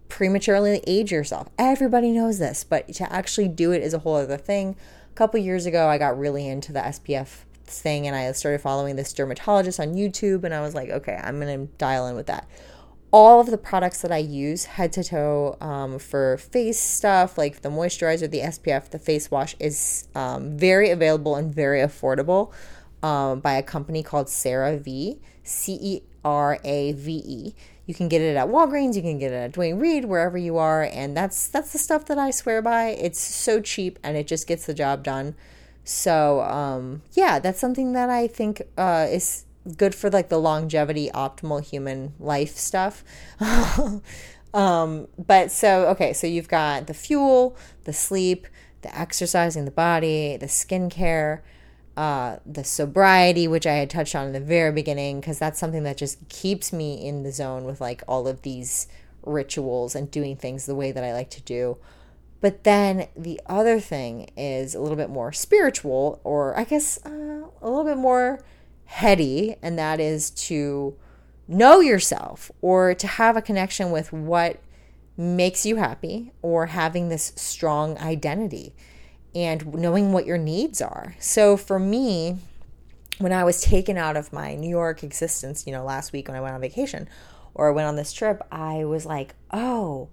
prematurely 0.09 0.83
age 0.87 1.11
yourself. 1.11 1.49
Everybody 1.59 2.13
knows 2.13 2.39
this, 2.39 2.65
but 2.65 2.93
to 2.95 3.13
actually 3.13 3.49
do 3.49 3.73
it 3.73 3.83
is 3.83 3.93
a 3.93 3.99
whole 3.99 4.17
other 4.17 4.39
thing. 4.39 4.77
A 5.11 5.15
couple 5.15 5.41
years 5.41 5.67
ago, 5.67 5.89
I 5.89 5.99
got 5.99 6.19
really 6.19 6.49
into 6.49 6.73
the 6.73 6.81
SPF 6.81 7.45
thing 7.65 8.07
and 8.07 8.15
I 8.15 8.31
started 8.33 8.61
following 8.61 8.97
this 8.97 9.13
dermatologist 9.13 9.81
on 9.81 9.95
YouTube 9.95 10.45
and 10.45 10.55
I 10.55 10.61
was 10.61 10.75
like, 10.75 10.91
okay, 10.91 11.19
I'm 11.23 11.41
going 11.41 11.67
to 11.67 11.73
dial 11.79 12.07
in 12.07 12.15
with 12.15 12.27
that 12.27 12.49
all 13.13 13.41
of 13.41 13.49
the 13.49 13.59
products 13.59 14.01
that 14.01 14.11
I 14.11 14.19
use 14.19 14.65
head 14.65 14.93
to 14.95 15.05
toe 15.05 15.57
um, 15.61 15.99
for 15.99 16.39
face 16.39 16.81
stuff, 16.81 17.37
like 17.37 17.61
the 17.61 17.69
moisturizer, 17.69 18.31
the 18.31 18.41
SPF, 18.41 18.89
the 18.89 18.99
face 18.99 19.31
wash, 19.31 19.55
is 19.61 20.09
um, 20.15 20.57
very 20.57 20.89
available 20.91 21.37
and 21.37 21.55
very 21.55 21.81
affordable 21.81 22.53
um, 23.03 23.41
by 23.41 23.55
a 23.55 23.63
company 23.63 24.03
called 24.03 24.29
CeraVe, 24.29 25.19
C 25.45 25.79
E 25.81 26.03
R 26.25 26.59
A 26.65 26.93
V 26.93 27.23
E. 27.25 27.55
You 27.85 27.95
can 27.95 28.09
get 28.09 28.23
it 28.23 28.37
at 28.37 28.49
Walgreens, 28.49 28.95
you 28.97 29.03
can 29.03 29.19
get 29.19 29.33
it 29.33 29.37
at 29.37 29.53
Duane 29.53 29.79
Reade, 29.79 30.07
wherever 30.07 30.39
you 30.39 30.57
are, 30.57 30.85
and 30.85 31.15
that's 31.15 31.49
that's 31.49 31.73
the 31.73 31.79
stuff 31.79 32.07
that 32.07 32.17
I 32.17 32.31
swear 32.31 32.63
by. 32.63 32.91
It's 32.91 33.21
so 33.21 33.61
cheap 33.61 33.99
and 34.03 34.17
it 34.17 34.27
just 34.27 34.47
gets 34.47 34.65
the 34.65 34.75
job 34.75 35.03
done. 35.03 35.35
So 35.85 36.41
um, 36.43 37.03
yeah, 37.13 37.41
that's 37.41 37.61
something 37.61 37.93
that 37.93 38.09
I 38.09 38.27
think 38.27 38.63
uh, 38.79 39.07
is 39.11 39.45
good 39.77 39.95
for 39.95 40.11
like 40.11 40.29
the 40.29 40.39
longevity 40.39 41.11
optimal 41.15 41.65
human 41.65 42.15
life 42.19 42.57
stuff. 42.57 43.05
Um 44.55 45.09
but 45.17 45.51
so 45.51 45.87
okay 45.89 46.13
so 46.13 46.27
you've 46.27 46.49
got 46.49 46.87
the 46.87 46.95
fuel 46.95 47.57
the 47.85 47.93
sleep 47.93 48.47
the 48.83 48.99
exercising 48.99 49.65
the 49.65 49.71
body 49.71 50.37
the 50.37 50.47
skincare 50.47 51.41
uh 51.97 52.37
the 52.45 52.65
sobriety 52.65 53.49
which 53.49 53.67
i 53.67 53.75
had 53.75 53.89
touched 53.89 54.15
on 54.15 54.27
in 54.27 54.33
the 54.33 54.41
very 54.41 54.73
beginning 54.73 55.21
because 55.21 55.39
that's 55.39 55.59
something 55.59 55.85
that 55.85 55.97
just 55.97 56.29
keeps 56.29 56.73
me 56.73 57.07
in 57.07 57.23
the 57.23 57.33
zone 57.33 57.65
with 57.65 57.81
like 57.81 58.03
all 58.07 58.29
of 58.29 58.43
these 58.43 58.89
rituals 59.23 59.95
and 59.95 60.11
doing 60.11 60.37
things 60.37 60.67
the 60.67 60.75
way 60.75 60.93
that 60.93 61.05
i 61.05 61.13
like 61.13 61.31
to 61.31 61.43
do. 61.43 61.79
But 62.41 62.65
then 62.65 63.07
the 63.17 63.41
other 63.47 63.79
thing 63.79 64.33
is 64.37 64.75
a 64.75 64.81
little 64.81 64.97
bit 64.97 65.09
more 65.09 65.33
spiritual 65.33 66.21
or 66.25 66.59
i 66.59 66.65
guess 66.65 66.99
uh, 67.07 67.47
a 67.63 67.69
little 67.71 67.85
bit 67.85 67.97
more 67.97 68.45
heady, 68.93 69.57
and 69.63 69.79
that 69.79 69.99
is 69.99 70.31
to 70.31 70.95
know 71.49 71.81
yourself 71.81 72.53
or 72.61 72.95
to 72.95 73.07
have 73.07 73.39
a 73.39 73.43
connection 73.43 73.91
with 73.91 74.13
what 74.13 74.61
makes 75.17 75.65
you 75.65 75.77
happy 75.77 76.31
or 76.43 76.67
having 76.67 77.09
this 77.09 77.33
strong 77.35 77.97
identity 77.99 78.75
and 79.35 79.75
knowing 79.75 80.13
what 80.13 80.27
your 80.27 80.37
needs 80.37 80.83
are. 80.83 81.17
So 81.19 81.57
for 81.57 81.79
me, 81.79 82.37
when 83.19 83.33
I 83.33 83.45
was 83.45 83.63
taken 83.63 83.97
out 83.97 84.17
of 84.17 84.31
my 84.31 84.55
New 84.57 84.69
York 84.69 85.03
existence, 85.03 85.67
you 85.67 85.73
know, 85.73 85.85
last 85.85 86.13
week 86.13 86.29
when 86.29 86.37
I 86.37 86.43
went 86.43 86.55
on 86.55 86.61
vacation 86.61 87.09
or 87.55 87.73
went 87.73 87.89
on 87.89 87.97
this 87.97 88.13
trip, 88.13 88.43
I 88.53 88.85
was 88.85 89.07
like, 89.07 89.35
oh, 89.51 90.11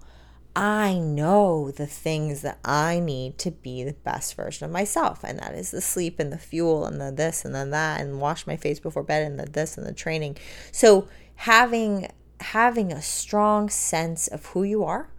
I 0.62 1.00
know 1.00 1.72
the 1.72 1.88
things 1.88 2.41
that 2.41 2.60
I 2.65 3.00
need 3.00 3.38
to 3.38 3.50
be 3.50 3.82
the 3.86 3.93
best 3.93 4.36
version 4.36 4.65
of 4.65 4.72
myself. 4.72 5.24
And 5.24 5.39
that 5.39 5.56
is 5.56 5.72
the 5.72 5.80
sleep 5.80 6.19
and 6.19 6.34
the 6.34 6.38
fuel 6.38 6.86
and 6.86 7.00
the 7.00 7.13
this 7.13 7.45
and 7.45 7.56
then 7.56 7.69
that 7.69 8.02
and 8.02 8.19
wash 8.19 8.45
my 8.45 8.58
face 8.58 8.78
before 8.78 9.04
bed 9.04 9.24
and 9.24 9.39
the 9.39 9.45
this 9.45 9.78
and 9.78 9.88
the 9.88 9.93
training. 9.93 10.36
So 10.74 11.08
having 11.36 12.12
having 12.41 12.91
a 12.91 13.02
strong 13.02 13.69
sense 13.69 14.28
of 14.28 14.48
who 14.48 14.63
you 14.63 14.84
are 14.84 15.10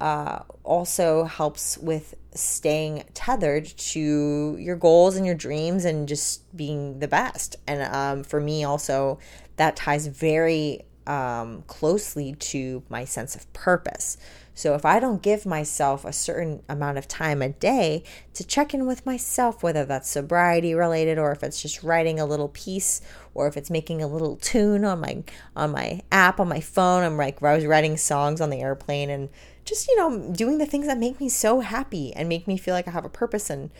uh, 0.00 0.44
also 0.62 1.24
helps 1.24 1.76
with 1.78 2.14
staying 2.32 3.02
tethered 3.12 3.64
to 3.64 4.56
your 4.60 4.76
goals 4.76 5.16
and 5.16 5.26
your 5.26 5.34
dreams 5.34 5.84
and 5.84 6.06
just 6.06 6.56
being 6.56 7.00
the 7.00 7.08
best. 7.08 7.56
And 7.66 7.82
um, 7.92 8.22
for 8.22 8.40
me, 8.40 8.62
also, 8.62 9.18
that 9.56 9.74
ties 9.74 10.06
very 10.06 10.84
um, 11.06 11.62
closely 11.66 12.34
to 12.34 12.82
my 12.88 13.04
sense 13.04 13.34
of 13.34 13.50
purpose. 13.52 14.16
So 14.54 14.74
if 14.74 14.84
I 14.84 15.00
don't 15.00 15.20
give 15.20 15.44
myself 15.44 16.04
a 16.04 16.12
certain 16.12 16.62
amount 16.68 16.96
of 16.96 17.08
time 17.08 17.42
a 17.42 17.48
day 17.48 18.04
to 18.34 18.46
check 18.46 18.72
in 18.72 18.86
with 18.86 19.04
myself, 19.04 19.62
whether 19.62 19.84
that's 19.84 20.08
sobriety 20.08 20.74
related 20.74 21.18
or 21.18 21.32
if 21.32 21.42
it's 21.42 21.60
just 21.60 21.82
writing 21.82 22.20
a 22.20 22.26
little 22.26 22.48
piece 22.48 23.00
or 23.34 23.48
if 23.48 23.56
it's 23.56 23.68
making 23.68 24.00
a 24.00 24.06
little 24.06 24.36
tune 24.36 24.84
on 24.84 25.00
my 25.00 25.24
on 25.56 25.72
my 25.72 26.00
app 26.12 26.38
on 26.38 26.48
my 26.48 26.60
phone, 26.60 27.02
I'm 27.02 27.16
like 27.16 27.42
I 27.42 27.54
was 27.54 27.66
writing 27.66 27.96
songs 27.96 28.40
on 28.40 28.50
the 28.50 28.60
airplane 28.60 29.10
and 29.10 29.28
just 29.64 29.88
you 29.88 29.96
know 29.96 30.30
doing 30.32 30.58
the 30.58 30.66
things 30.66 30.86
that 30.86 30.98
make 30.98 31.20
me 31.20 31.28
so 31.28 31.60
happy 31.60 32.12
and 32.14 32.28
make 32.28 32.46
me 32.46 32.56
feel 32.56 32.74
like 32.74 32.86
I 32.86 32.92
have 32.92 33.04
a 33.04 33.10
purpose 33.10 33.50
and 33.50 33.70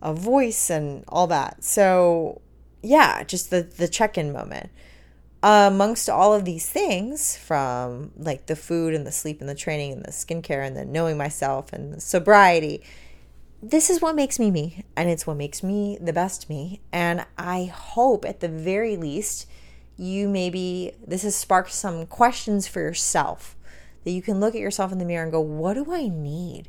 a 0.00 0.14
voice 0.14 0.70
and 0.70 1.04
all 1.08 1.26
that. 1.26 1.64
So 1.64 2.40
yeah, 2.82 3.24
just 3.24 3.50
the 3.50 3.62
the 3.62 3.88
check-in 3.88 4.32
moment 4.32 4.70
amongst 5.42 6.10
all 6.10 6.34
of 6.34 6.44
these 6.44 6.68
things 6.68 7.36
from 7.36 8.10
like 8.16 8.46
the 8.46 8.56
food 8.56 8.94
and 8.94 9.06
the 9.06 9.12
sleep 9.12 9.40
and 9.40 9.48
the 9.48 9.54
training 9.54 9.92
and 9.92 10.04
the 10.04 10.10
skincare 10.10 10.66
and 10.66 10.76
the 10.76 10.84
knowing 10.84 11.16
myself 11.16 11.72
and 11.72 11.94
the 11.94 12.00
sobriety 12.00 12.82
this 13.62 13.90
is 13.90 14.00
what 14.00 14.14
makes 14.14 14.38
me 14.38 14.50
me 14.50 14.84
and 14.96 15.10
it's 15.10 15.26
what 15.26 15.36
makes 15.36 15.62
me 15.62 15.98
the 16.00 16.12
best 16.12 16.48
me. 16.48 16.80
And 16.92 17.26
i 17.36 17.64
hope 17.64 18.24
at 18.24 18.40
the 18.40 18.48
very 18.48 18.96
least 18.96 19.46
you 19.96 20.28
maybe 20.28 20.92
this 21.06 21.22
has 21.22 21.36
sparked 21.36 21.72
some 21.72 22.06
questions 22.06 22.66
for 22.66 22.80
yourself 22.80 23.56
that 24.04 24.12
you 24.12 24.22
can 24.22 24.40
look 24.40 24.54
at 24.54 24.60
yourself 24.60 24.92
in 24.92 24.98
the 24.98 25.04
mirror 25.04 25.22
and 25.22 25.32
go 25.32 25.40
what 25.40 25.74
do 25.74 25.92
i 25.92 26.08
need? 26.08 26.68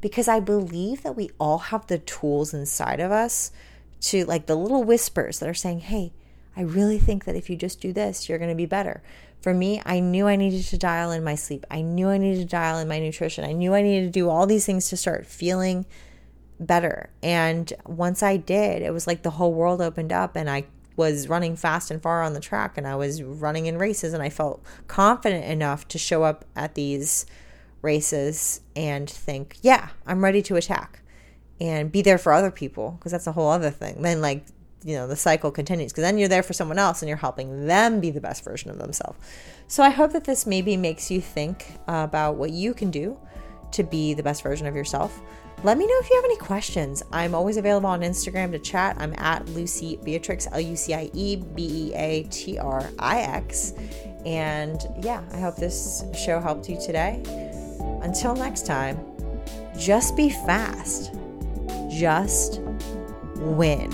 Because 0.00 0.28
i 0.28 0.40
believe 0.40 1.02
that 1.02 1.16
we 1.16 1.30
all 1.38 1.58
have 1.58 1.86
the 1.86 1.98
tools 1.98 2.52
inside 2.52 2.98
of 2.98 3.12
us 3.12 3.52
to 4.00 4.24
like 4.24 4.46
the 4.46 4.56
little 4.56 4.82
whispers 4.82 5.38
that 5.38 5.48
are 5.48 5.54
saying 5.54 5.80
hey 5.80 6.12
I 6.56 6.62
really 6.62 6.98
think 6.98 7.24
that 7.24 7.36
if 7.36 7.48
you 7.48 7.56
just 7.56 7.80
do 7.80 7.92
this, 7.92 8.28
you're 8.28 8.38
going 8.38 8.50
to 8.50 8.56
be 8.56 8.66
better. 8.66 9.02
For 9.40 9.54
me, 9.54 9.82
I 9.84 10.00
knew 10.00 10.26
I 10.28 10.36
needed 10.36 10.64
to 10.66 10.78
dial 10.78 11.10
in 11.10 11.24
my 11.24 11.34
sleep. 11.34 11.66
I 11.70 11.82
knew 11.82 12.08
I 12.08 12.18
needed 12.18 12.40
to 12.40 12.48
dial 12.48 12.78
in 12.78 12.88
my 12.88 12.98
nutrition. 12.98 13.44
I 13.44 13.52
knew 13.52 13.74
I 13.74 13.82
needed 13.82 14.06
to 14.06 14.10
do 14.10 14.28
all 14.28 14.46
these 14.46 14.66
things 14.66 14.88
to 14.90 14.96
start 14.96 15.26
feeling 15.26 15.86
better. 16.60 17.10
And 17.22 17.72
once 17.86 18.22
I 18.22 18.36
did, 18.36 18.82
it 18.82 18.92
was 18.92 19.06
like 19.06 19.22
the 19.22 19.30
whole 19.30 19.52
world 19.52 19.80
opened 19.80 20.12
up 20.12 20.36
and 20.36 20.48
I 20.48 20.66
was 20.96 21.28
running 21.28 21.56
fast 21.56 21.90
and 21.90 22.02
far 22.02 22.22
on 22.22 22.34
the 22.34 22.40
track 22.40 22.76
and 22.76 22.86
I 22.86 22.96
was 22.96 23.22
running 23.22 23.66
in 23.66 23.78
races 23.78 24.12
and 24.12 24.22
I 24.22 24.28
felt 24.28 24.62
confident 24.86 25.44
enough 25.44 25.88
to 25.88 25.98
show 25.98 26.22
up 26.22 26.44
at 26.54 26.74
these 26.74 27.26
races 27.80 28.60
and 28.76 29.08
think, 29.08 29.56
yeah, 29.62 29.88
I'm 30.06 30.22
ready 30.22 30.42
to 30.42 30.56
attack 30.56 31.00
and 31.60 31.90
be 31.90 32.02
there 32.02 32.18
for 32.18 32.32
other 32.32 32.50
people 32.50 32.92
because 32.92 33.12
that's 33.12 33.26
a 33.26 33.32
whole 33.32 33.48
other 33.48 33.70
thing. 33.70 34.02
Then 34.02 34.20
like 34.20 34.44
you 34.84 34.96
know 34.96 35.06
the 35.06 35.16
cycle 35.16 35.50
continues 35.50 35.92
because 35.92 36.02
then 36.02 36.18
you're 36.18 36.28
there 36.28 36.42
for 36.42 36.52
someone 36.52 36.78
else 36.78 37.02
and 37.02 37.08
you're 37.08 37.16
helping 37.16 37.66
them 37.66 38.00
be 38.00 38.10
the 38.10 38.20
best 38.20 38.44
version 38.44 38.70
of 38.70 38.78
themselves. 38.78 39.18
So 39.68 39.82
i 39.82 39.90
hope 39.90 40.12
that 40.12 40.24
this 40.24 40.46
maybe 40.46 40.76
makes 40.76 41.10
you 41.10 41.20
think 41.20 41.66
about 41.88 42.36
what 42.36 42.50
you 42.50 42.74
can 42.74 42.90
do 42.90 43.18
to 43.72 43.82
be 43.82 44.14
the 44.14 44.22
best 44.22 44.42
version 44.42 44.66
of 44.66 44.74
yourself. 44.74 45.20
Let 45.64 45.78
me 45.78 45.86
know 45.86 45.94
if 46.00 46.10
you 46.10 46.16
have 46.16 46.24
any 46.24 46.36
questions. 46.36 47.04
I'm 47.12 47.34
always 47.34 47.56
available 47.56 47.88
on 47.88 48.00
instagram 48.00 48.50
to 48.52 48.58
chat. 48.58 48.96
I'm 48.98 49.14
at 49.18 49.48
lucie 49.50 49.98
beatrix 50.02 50.46
l-u-c-i-e 50.52 51.36
b-e-a-t-r-i-x 51.36 52.52
and 54.24 54.80
yeah 55.02 55.20
i 55.32 55.40
hope 55.40 55.56
this 55.56 56.04
show 56.16 56.40
helped 56.40 56.68
you 56.68 56.80
today. 56.80 57.22
Until 58.02 58.34
next 58.34 58.66
time 58.66 58.98
just 59.78 60.16
be 60.16 60.30
fast. 60.30 61.12
Just 61.88 62.60
win 63.36 63.90